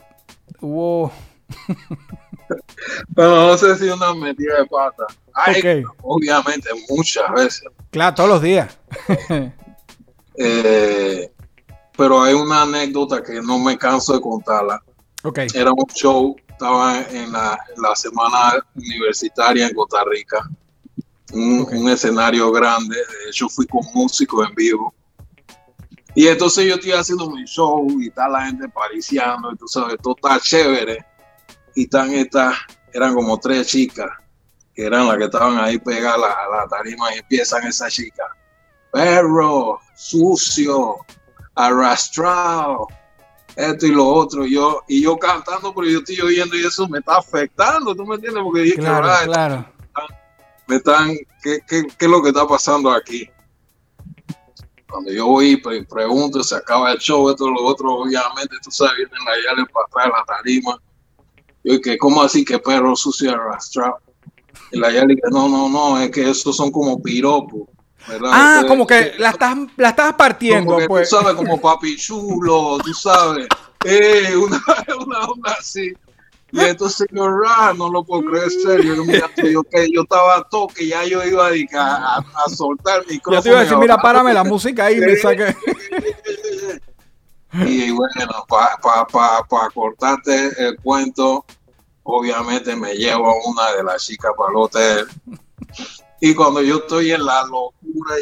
[0.60, 1.12] hubo...
[3.14, 5.04] pero no sé si una metida de pata.
[6.02, 7.62] Obviamente, muchas veces.
[7.90, 8.78] Claro, todos los días.
[10.36, 11.32] eh,
[11.96, 14.82] pero hay una anécdota que no me canso de contarla.
[15.22, 15.48] Okay.
[15.54, 17.58] Era un show, estaba en la,
[17.94, 20.48] semana universitaria en Costa Rica,
[21.32, 24.94] un, escenario grande, de hecho fui con músicos en vivo.
[26.20, 29.96] Y entonces yo estoy haciendo mi show y está la gente pariciando, y tú sabes,
[30.02, 31.02] todo está chévere.
[31.74, 32.56] Y están estas,
[32.92, 34.10] eran como tres chicas,
[34.74, 38.26] que eran las que estaban ahí pegadas a la, tarima y empiezan esas chicas.
[38.92, 40.98] Perro, sucio,
[41.54, 42.86] arrastrado,
[43.56, 44.44] esto y lo otro.
[44.44, 48.16] Yo, y yo cantando, pero yo estoy oyendo y eso me está afectando, ¿tú me
[48.16, 48.42] entiendes?
[48.44, 49.66] Porque dije, claro, que, claro.
[50.66, 53.30] me están, ¿qué, qué, qué es lo que está pasando aquí?
[54.91, 58.95] Cuando yo voy y pregunto, se acaba el show, esto lo otro, obviamente, tú sabes,
[58.97, 60.78] vienen allá le pasar la tarima.
[61.62, 63.99] Yo que, ¿cómo así que perro sucio arrastrado?
[64.72, 67.68] Y la Yali que no, no, no, es que esos son como piropos.
[68.09, 68.30] ¿verdad?
[68.32, 71.11] Ah, Entonces, como que la estás, la estás partiendo, como pues.
[71.11, 73.47] tú sabes, como papi chulo, tú sabes.
[73.82, 74.62] Eh, una,
[75.07, 75.91] una onda así.
[76.53, 78.96] Y entonces yo, "Ra, no lo puedo creer, serio.
[78.96, 82.48] Yo, mira, yo, que yo estaba a toque, ya yo iba a, dedicar a, a
[82.48, 83.38] soltar el micrófono.
[83.38, 85.55] Ya te iba a decir, mira, párame la música ahí, me saque.
[87.53, 91.44] Y bueno, para pa, pa, pa cortarte el cuento,
[92.05, 95.07] obviamente me llevo a una de las chicas para el hotel.
[96.20, 98.14] Y cuando yo estoy en la locura,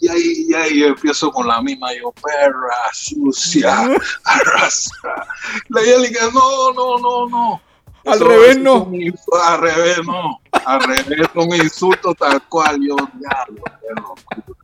[0.00, 3.90] y, ahí, y ahí yo empiezo con la misma, yo, perra, sucia,
[4.24, 5.26] arrastra.
[5.68, 7.62] La Yélica, no, no, no, no.
[8.06, 8.84] Al Eso- revés, no.
[8.84, 9.14] un
[9.44, 10.40] Al revés, no.
[10.64, 12.78] Al revés, un insulto tal cual.
[12.80, 14.57] Yo, diablo, qué locura.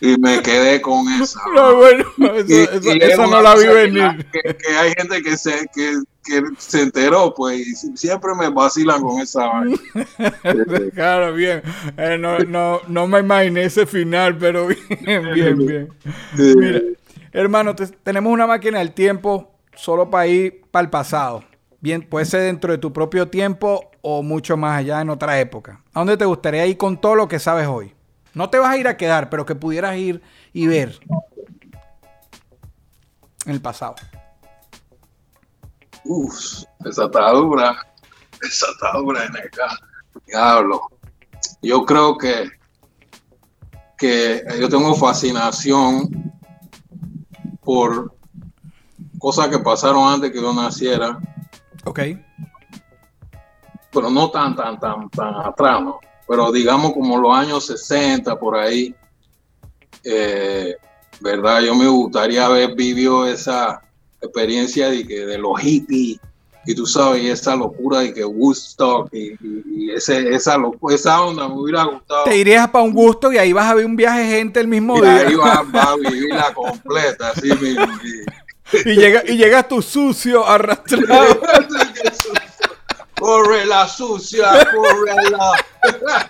[0.00, 1.40] Y me quedé con esa.
[1.54, 4.26] No, bueno, eso, Y- eso- y esa no la vi venir.
[4.32, 9.00] Que, que hay gente que se, que, que se enteró, pues, y siempre me vacilan
[9.02, 9.76] con esa vaina.
[10.94, 11.62] Claro, bien.
[11.96, 14.66] Eh, no, no, no me imaginé ese final, pero
[15.00, 15.88] bien, bien, bien.
[16.36, 16.80] Mira,
[17.32, 21.44] hermano, te- tenemos una máquina del tiempo solo para ir para el pasado.
[21.80, 25.82] Bien, puede ser dentro de tu propio tiempo o mucho más allá en otra época.
[25.92, 27.93] ¿A dónde te gustaría ir con todo lo que sabes hoy?
[28.34, 30.22] No te vas a ir a quedar, pero que pudieras ir
[30.52, 30.98] y ver
[33.46, 33.94] en el pasado.
[36.04, 37.76] Uf, esa está dura.
[38.42, 39.50] Esa está dura en el
[40.26, 40.82] Diablo.
[41.62, 42.50] Yo creo que,
[43.96, 46.32] que yo tengo fascinación
[47.62, 48.14] por
[49.18, 51.18] cosas que pasaron antes que yo naciera,
[51.86, 52.00] Ok.
[53.90, 55.98] pero no tan, tan, tan, tan atrás, ¿no?
[56.26, 58.94] Pero digamos como los años 60, por ahí,
[60.04, 60.74] eh,
[61.20, 61.60] ¿verdad?
[61.60, 63.80] Yo me gustaría haber vivido esa
[64.20, 66.18] experiencia de, que, de los hippies,
[66.66, 70.90] y tú sabes, y esa locura de que Woodstock, y, y- y ese, esa, locu-
[70.92, 72.24] esa onda me hubiera gustado.
[72.24, 74.68] Te irías para un gusto y ahí vas a ver un viaje de gente el
[74.68, 75.16] mismo Y día.
[75.28, 77.86] ahí va, va a vivirla completa, así mismo.
[78.02, 78.24] y-
[78.90, 81.38] Y, llega, y llegas tú sucio, arrastrado.
[83.24, 86.28] corre la sucia, corre la...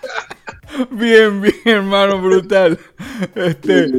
[0.90, 2.78] Bien, bien, hermano, brutal.
[3.34, 3.92] Este,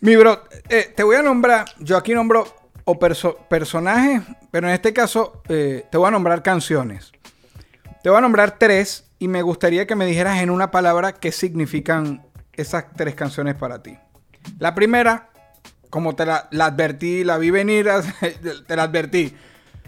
[0.00, 2.46] mi bro, eh, te voy a nombrar, yo aquí nombro
[2.84, 7.12] o perso- personajes, pero en este caso eh, te voy a nombrar canciones.
[8.02, 11.32] Te voy a nombrar tres y me gustaría que me dijeras en una palabra qué
[11.32, 13.96] significan esas tres canciones para ti.
[14.58, 15.30] La primera,
[15.88, 17.88] como te la, advertí, la vi venir,
[18.66, 19.34] te la advertí,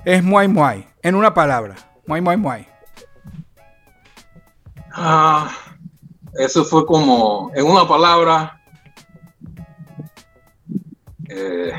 [0.05, 1.88] es Muay Muay, en una palabra.
[2.09, 2.67] Muay Muay Muay.
[4.93, 5.55] Ah,
[6.39, 8.59] eso fue como, en una palabra,
[11.29, 11.71] eh,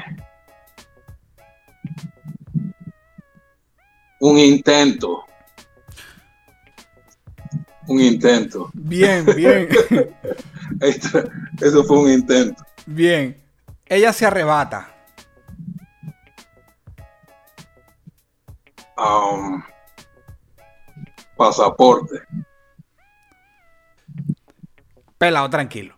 [4.19, 5.25] un intento.
[7.87, 8.69] Un intento.
[8.73, 9.67] Bien, bien.
[11.59, 12.63] Eso fue un intento.
[12.85, 13.35] Bien.
[13.87, 14.93] Ella se arrebata.
[18.95, 19.63] Um,
[21.39, 22.21] pasaporte.
[25.17, 25.95] Pelado, tranquilo.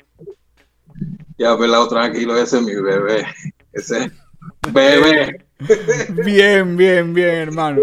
[1.40, 3.26] Ya pelado tranquilo, ese es mi bebé.
[3.74, 4.12] Ese
[4.72, 5.44] bebé.
[6.26, 7.82] Bien, bien, bien, hermano.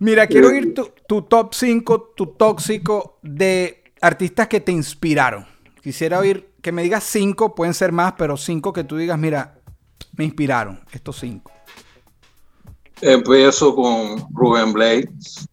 [0.00, 5.46] Mira, quiero oír tu, tu top 5, tu tóxico de artistas que te inspiraron.
[5.80, 9.60] Quisiera oír que me digas 5, pueden ser más, pero 5 que tú digas, mira,
[10.16, 11.52] me inspiraron estos 5.
[13.00, 15.48] Empiezo con Rubén Blades.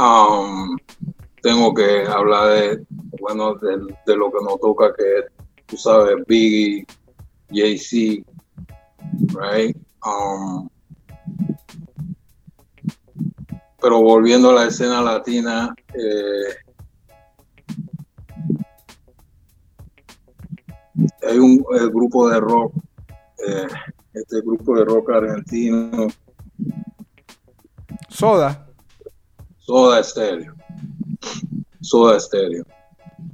[0.00, 0.78] Um,
[1.42, 2.86] tengo que hablar de,
[3.20, 5.26] bueno, de, lo que nos toca, que
[5.66, 6.86] tú sabes, Biggie,
[7.50, 8.24] Jay-Z,
[9.38, 9.76] right?
[10.02, 10.70] Um,
[13.78, 16.54] pero volviendo a la escena latina, eh,
[21.28, 21.58] hay un
[21.92, 22.74] grupo de rock,
[23.46, 23.68] eh,
[24.14, 26.08] este grupo de rock argentino,
[28.08, 28.69] Soda.
[29.70, 30.52] Soda Stereo.
[31.80, 32.66] Soda Stereo.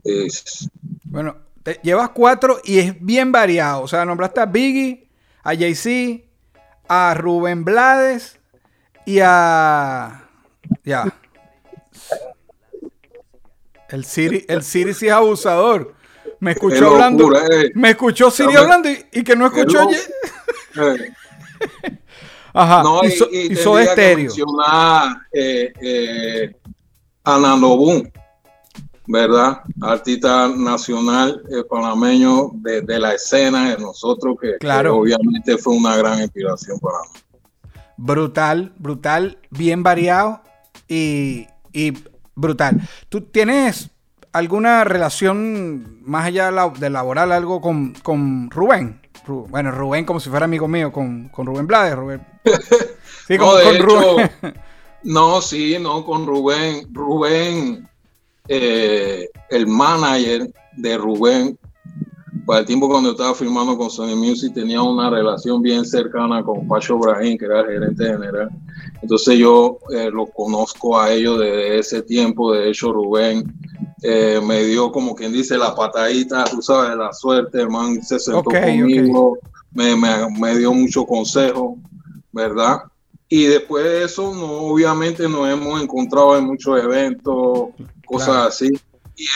[0.05, 0.68] Es,
[1.05, 3.80] Bueno, te llevas 4 y es bien variado.
[3.80, 5.09] O sea, nombraste a Biggie,
[5.43, 6.24] a Jay-Z,
[6.89, 8.39] a Rubén Blades
[9.07, 10.28] y a.
[10.84, 11.07] Ya.
[13.89, 15.95] El Siri, el Siri sí es abusador.
[16.41, 17.34] me escuchó hablando.
[17.34, 17.72] Eh.
[17.74, 19.89] Me escuchó Siri hablando y, que no escuchó.
[19.91, 21.12] Eh.
[22.59, 24.32] Ajá, no, hizo, y, hizo estéreo.
[25.30, 26.57] Eh, eh,
[27.22, 28.11] Boom,
[29.07, 29.61] ¿verdad?
[29.82, 34.96] Artista nacional eh, panameño de, la escena de nosotros, que, claro.
[34.96, 37.20] obviamente fue una gran inspiración para mí.
[37.98, 40.40] Brutal, brutal, bien variado
[40.88, 41.92] y, y
[42.34, 42.80] brutal.
[43.11, 43.90] ¿Tú tienes
[44.32, 49.05] alguna relación más allá de laboral, algo con, con Rubén?
[49.26, 52.26] Bueno, Rubén como si fuera amigo mío, con, Rubén Blades, Rubén.
[53.26, 54.30] Sí, no, con Rubén.
[55.02, 56.86] no, sí, no, con Rubén.
[56.92, 57.88] Rubén,
[58.46, 61.58] eh, el manager de Rubén,
[62.46, 66.68] para el tiempo cuando estaba firmando con Sony Music, tenía una relación bien cercana con
[66.68, 68.48] Pacho Brahim, que era el gerente general.
[69.02, 72.52] Entonces yo eh, lo conozco a ellos desde ese tiempo.
[72.52, 73.52] De hecho, Rubén
[74.03, 78.18] eh, me dio como quien dice la patadita, tú sabes, la suerte, el man se
[78.18, 79.38] sentó conmigo,
[79.72, 81.78] Me, me, dio mucho consejo,
[82.32, 82.82] ¿verdad?
[83.28, 87.70] Y después de eso, no, obviamente nos hemos encontrado en muchos eventos,
[88.05, 88.70] cosas así.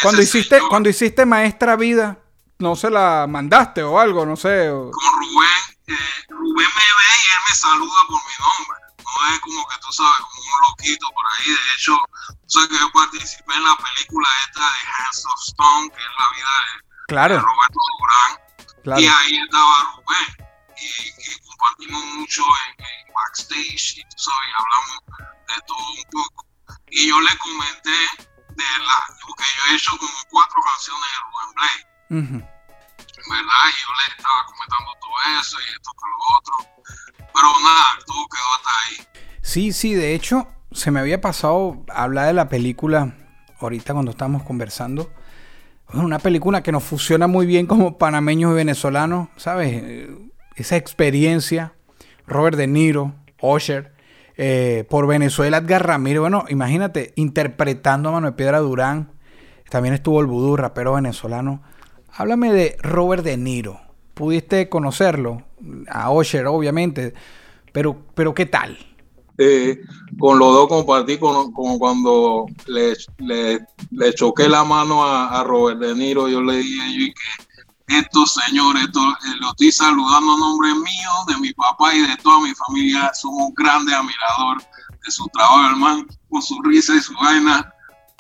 [0.03, 2.19] cuando hiciste, cuando hiciste Maestra Vida,
[2.59, 4.69] no se la mandaste o algo, no sé.
[4.69, 5.49] Con Rubén,
[5.89, 5.95] eh,
[6.29, 8.80] Rubén me ve y él me saluda por mi nombre.
[9.29, 11.51] Es como que tú sabes, como un loquito por ahí.
[11.51, 11.99] De hecho,
[12.29, 16.11] tú sabes que yo participé en la película esta de Hands of Stone, que es
[16.19, 17.41] la vida de, claro.
[17.41, 19.01] Roberto Durán.
[19.01, 20.47] Y ahí estaba Rubén.
[20.81, 22.43] Y, compartimos mucho
[22.79, 24.99] en, backstage y tú sabes, hablamos
[25.47, 26.47] de todo un poco.
[26.91, 28.97] Y yo le comenté de la,
[29.27, 32.51] porque yo he hecho como cuatro canciones de Rubén Blake.
[33.29, 33.65] ¿Verdad?
[33.69, 36.80] Y yo le estaba comentando todo eso y esto con lo otro.
[37.33, 37.49] Pero
[38.07, 39.23] todo quedó hasta ahí.
[39.43, 43.15] Sí, sí, de hecho, se me había pasado hablar de la película
[43.59, 45.11] ahorita cuando estábamos conversando.
[45.93, 50.09] Una película que nos fusiona muy bien como panameños y venezolanos, ¿sabes?
[50.55, 51.75] Esa experiencia.
[52.27, 53.93] Robert De Niro, Osher,
[54.37, 56.21] eh, por Venezuela, Edgar Ramírez.
[56.21, 59.13] Bueno, imagínate, interpretando a Manuel Piedra Durán.
[59.69, 61.63] También estuvo el vudú, rapero venezolano.
[62.13, 63.81] Háblame de Robert De Niro.
[64.15, 65.43] ¿Pudiste conocerlo?
[65.89, 67.15] A Osher, obviamente.
[67.73, 68.79] Pero, pero ¿qué tal?
[70.19, 76.29] Con los dos compartí como cuando le, le, choqué la mano a, Robert De Niro.
[76.29, 77.15] Yo le dije yo,
[77.87, 82.03] que estos señores, esto, eh, lo estoy saludando en nombre mío, de mi papá y
[82.03, 83.11] de toda mi familia.
[83.15, 84.63] Somos un grande admirador
[85.05, 87.73] de su trabajo, hermano, con su risa y su vaina.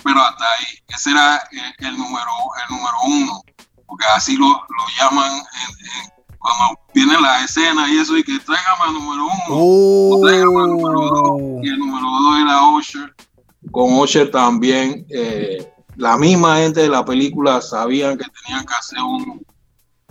[0.02, 1.42] Pero hasta ahí, ese era
[1.78, 2.30] el número,
[2.66, 3.42] el número uno
[3.90, 5.42] porque así lo, lo llaman
[6.40, 10.70] cuando viene la escena y eso, y que tráigame al número uno, o tráigame al
[10.70, 13.14] número dos, y el número dos era Osher.
[13.70, 19.00] Con Osher también, eh, la misma gente de la película sabían que tenían que hacer
[19.00, 19.46] un,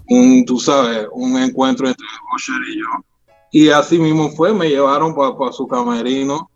[0.08, 2.06] un tú sabes, un encuentro entre
[2.36, 3.06] Osher y yo.
[3.52, 6.48] Y así mismo fue, me llevaron para su camerino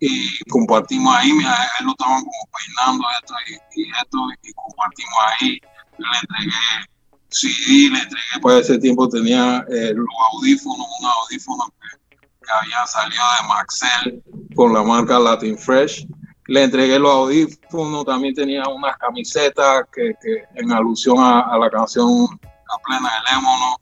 [0.00, 5.60] y compartimos ahí, él lo estaban como peinando esto y, y esto, y compartimos ahí
[5.98, 6.93] le entregué
[7.34, 12.14] CD, le entregué, por ese tiempo tenía eh, los audífonos, un audífono que,
[12.46, 14.22] había salido de Maxell
[14.54, 16.06] con la marca Latin Fresh.
[16.46, 22.28] Le entregué los audífonos, también tenía unas camisetas que, que en alusión a, la canción
[22.40, 23.76] La Plena del Émono.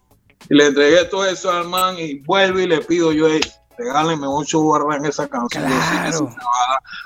[0.49, 3.41] Y le entregué todo eso al man y vuelvo y le pido yo, hey,
[3.77, 5.65] regálenme ocho barras en esa canción.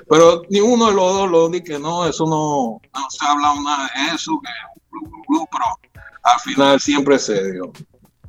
[0.08, 3.32] Pero ni uno de los dos lo dije que no, eso no, no se ha
[3.32, 4.50] hablado nada de eso, que
[5.50, 5.64] pero
[6.26, 7.72] al final siempre se dio.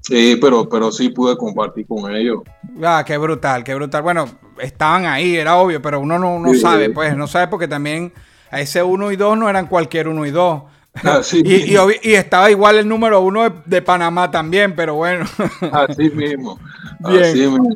[0.02, 2.42] Sí, pero, pero sí pude compartir con ellos.
[2.82, 4.02] Ah, qué brutal, qué brutal.
[4.04, 4.30] Bueno,
[4.60, 8.14] estaban ahí, era obvio, pero uno no, no sabe, pues, no sabe porque también
[8.50, 10.64] a ese uno y dos no eran cualquier uno y dos.
[11.34, 15.26] y, y, estaba igual el número uno de, Panamá también, pero bueno.
[15.72, 16.60] Así mismo.
[17.04, 17.68] Así mismo.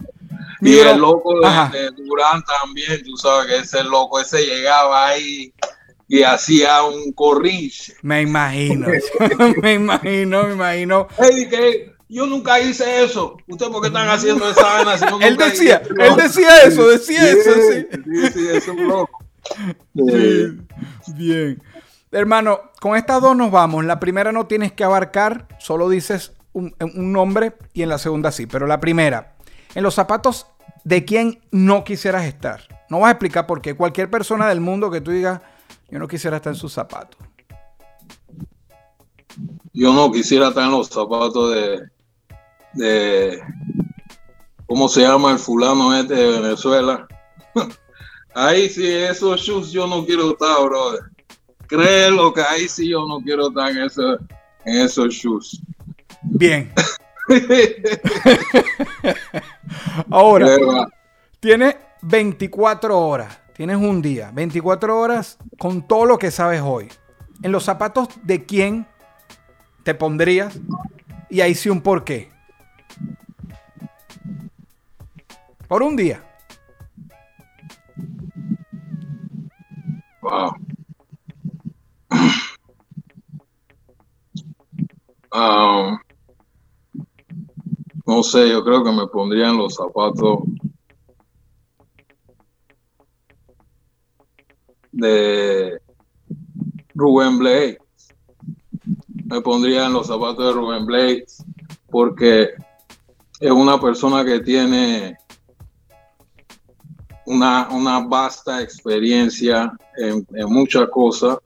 [0.62, 5.54] Y el loco de, Durán también, tú sabes que ese loco, ese llegaba ahí y
[6.20, 7.96] hacía un corriche.
[8.02, 8.88] Me imagino,
[9.62, 11.08] me imagino, me imagino.
[11.50, 13.38] que yo nunca hice eso.
[13.48, 14.96] ¿Ustedes por qué están haciendo esa vaina?
[15.26, 17.88] él decía, él decía eso, decía eso, sí.
[17.92, 19.24] Sí, sí, es un loco.
[19.94, 21.62] Bien.
[22.12, 23.86] Hermano, con estas dos nos vamos.
[23.86, 28.34] La primera no tienes que abarcar, solo dices un, un nombre y en la segunda
[28.34, 28.46] sí.
[28.46, 29.36] Pero la primera,
[29.74, 30.48] en los zapatos
[30.84, 32.62] de quién no quisieras estar.
[32.90, 33.74] No vas a explicar por qué.
[33.74, 35.40] Cualquier persona del mundo que tú digas,
[35.92, 37.20] yo no quisiera estar en sus zapatos.
[39.74, 41.90] Yo no quisiera estar en los zapatos de,
[42.74, 43.42] de
[44.66, 47.08] ¿cómo se llama el fulano este de Venezuela?
[48.34, 51.02] ahí sí, esos shoes yo no quiero estar, brother.
[51.68, 54.02] Créelo que ahí sí yo no quiero estar en ese,
[54.66, 55.62] en esos shoes.
[56.24, 56.74] Bien.
[60.10, 60.88] Ahora,
[61.40, 66.88] tienes 24 horas, tienes un día, 24 horas con todo lo que sabes hoy.
[67.44, 68.88] En los zapatos de quién
[69.84, 70.60] te pondrías
[71.30, 72.32] y ahí sí un porqué.
[75.68, 76.24] Por un día.
[80.24, 80.56] Wow.
[85.32, 86.00] Um,
[88.08, 90.40] no sé, yo creo que me pondrían los zapatos
[94.92, 95.80] de
[96.94, 97.78] Rubén Blades.
[99.26, 101.44] Me pondrían los zapatos de Rubén Blades
[101.90, 102.50] porque
[103.40, 105.18] es una persona que tiene
[107.26, 111.38] una, una vasta experiencia en, en muchas cosas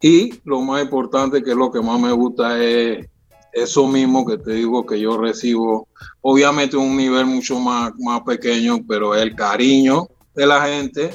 [0.00, 3.06] y lo más importante que es lo que más me gusta es
[3.52, 5.88] eso mismo que te digo que yo recibo,
[6.22, 11.10] obviamente un nivel mucho más, más pequeño, pero el cariño de la gente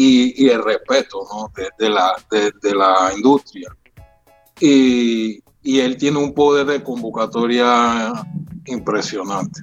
[0.00, 1.26] y, el respeto
[1.78, 3.74] de, la, de, la industria.
[4.60, 8.12] Y, y él tiene un poder de convocatoria
[8.66, 9.60] impresionante.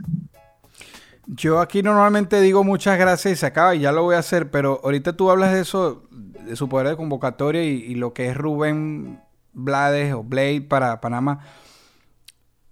[1.27, 4.51] Yo aquí normalmente digo muchas gracias y se acaba y ya lo voy a hacer,
[4.51, 8.27] pero ahorita tú hablas de eso, de su poder de convocatoria y, y lo que
[8.27, 9.21] es Rubén
[9.53, 11.39] Blades o Blade para Panamá.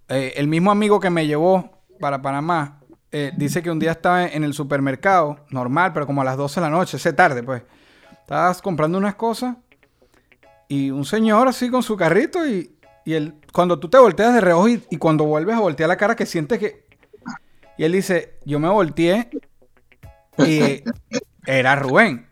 [0.08, 2.82] Eh, el mismo amigo que me llevó para Panamá
[3.16, 6.58] eh, dice que un día estaba en el supermercado, normal, pero como a las 12
[6.58, 7.62] de la noche, ese tarde, pues.
[8.10, 9.56] Estabas comprando unas cosas
[10.66, 14.40] y un señor así con su carrito y, y él, cuando tú te volteas de
[14.40, 16.86] reojo y, cuando vuelves a voltear la cara que sientes que...
[17.78, 19.30] Y él dice, yo me volteé
[20.38, 20.82] y
[21.46, 22.26] era Rubén.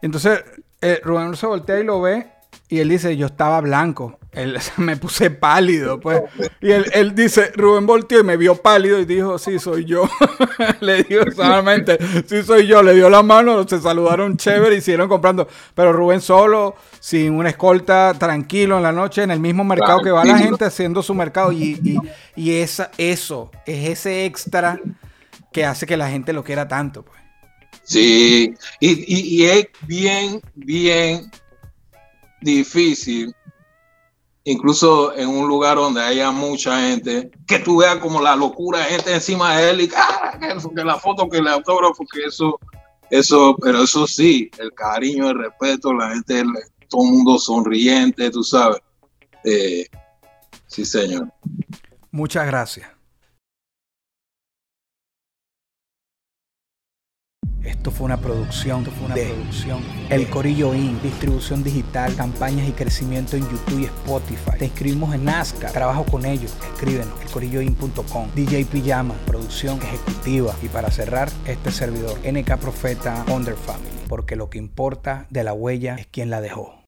[0.00, 0.42] Entonces
[0.80, 2.28] eh, Rubén se voltea y lo ve
[2.70, 4.18] y él dice, yo estaba blanco.
[4.34, 6.22] Él, me puse pálido, pues.
[6.60, 10.08] Y él, dice, Rubén volteó y me vio pálido y dijo, sí, soy yo.
[10.80, 12.82] le dijo solamente, sí, soy yo.
[12.82, 15.46] Le dio la mano, se saludaron chévere y siguieron comprando.
[15.74, 20.10] Pero Rubén solo, sin una escolta, tranquilo en la noche, en el mismo mercado que
[20.10, 21.52] va la gente haciendo su mercado.
[21.52, 22.00] Y,
[22.34, 24.80] y, esa, eso, es ese extra
[25.52, 27.20] que hace que la gente lo quiera tanto, pues.
[27.82, 31.30] Sí, y, y es bien, bien
[32.40, 33.34] difícil,
[34.44, 39.12] incluso en un lugar donde haya mucha gente, que tú veas como la locura gente
[39.12, 42.60] encima de él y ah, que, la foto, que el autógrafo, que eso,
[43.10, 46.44] eso, pero eso sí, el cariño, el respeto, la gente,
[46.88, 48.80] todo el mundo sonriente, tú sabes.
[49.44, 49.86] Eh,
[50.66, 51.28] sí, señor.
[52.10, 52.93] Muchas gracias.
[57.64, 62.72] Esto fue una producción, fue una de producción El Corillo In, distribución digital, campañas y
[62.72, 64.58] crecimiento en YouTube y Spotify.
[64.58, 66.54] Te inscribimos en Nazca, trabajo con ellos.
[66.74, 68.28] Escríbenos, elcorilloin.com.
[68.34, 70.54] DJ Pijama, producción ejecutiva.
[70.62, 75.54] Y para cerrar, este servidor, NK Profeta Wonder Family, porque lo que importa de la
[75.54, 76.83] huella es quien la dejó.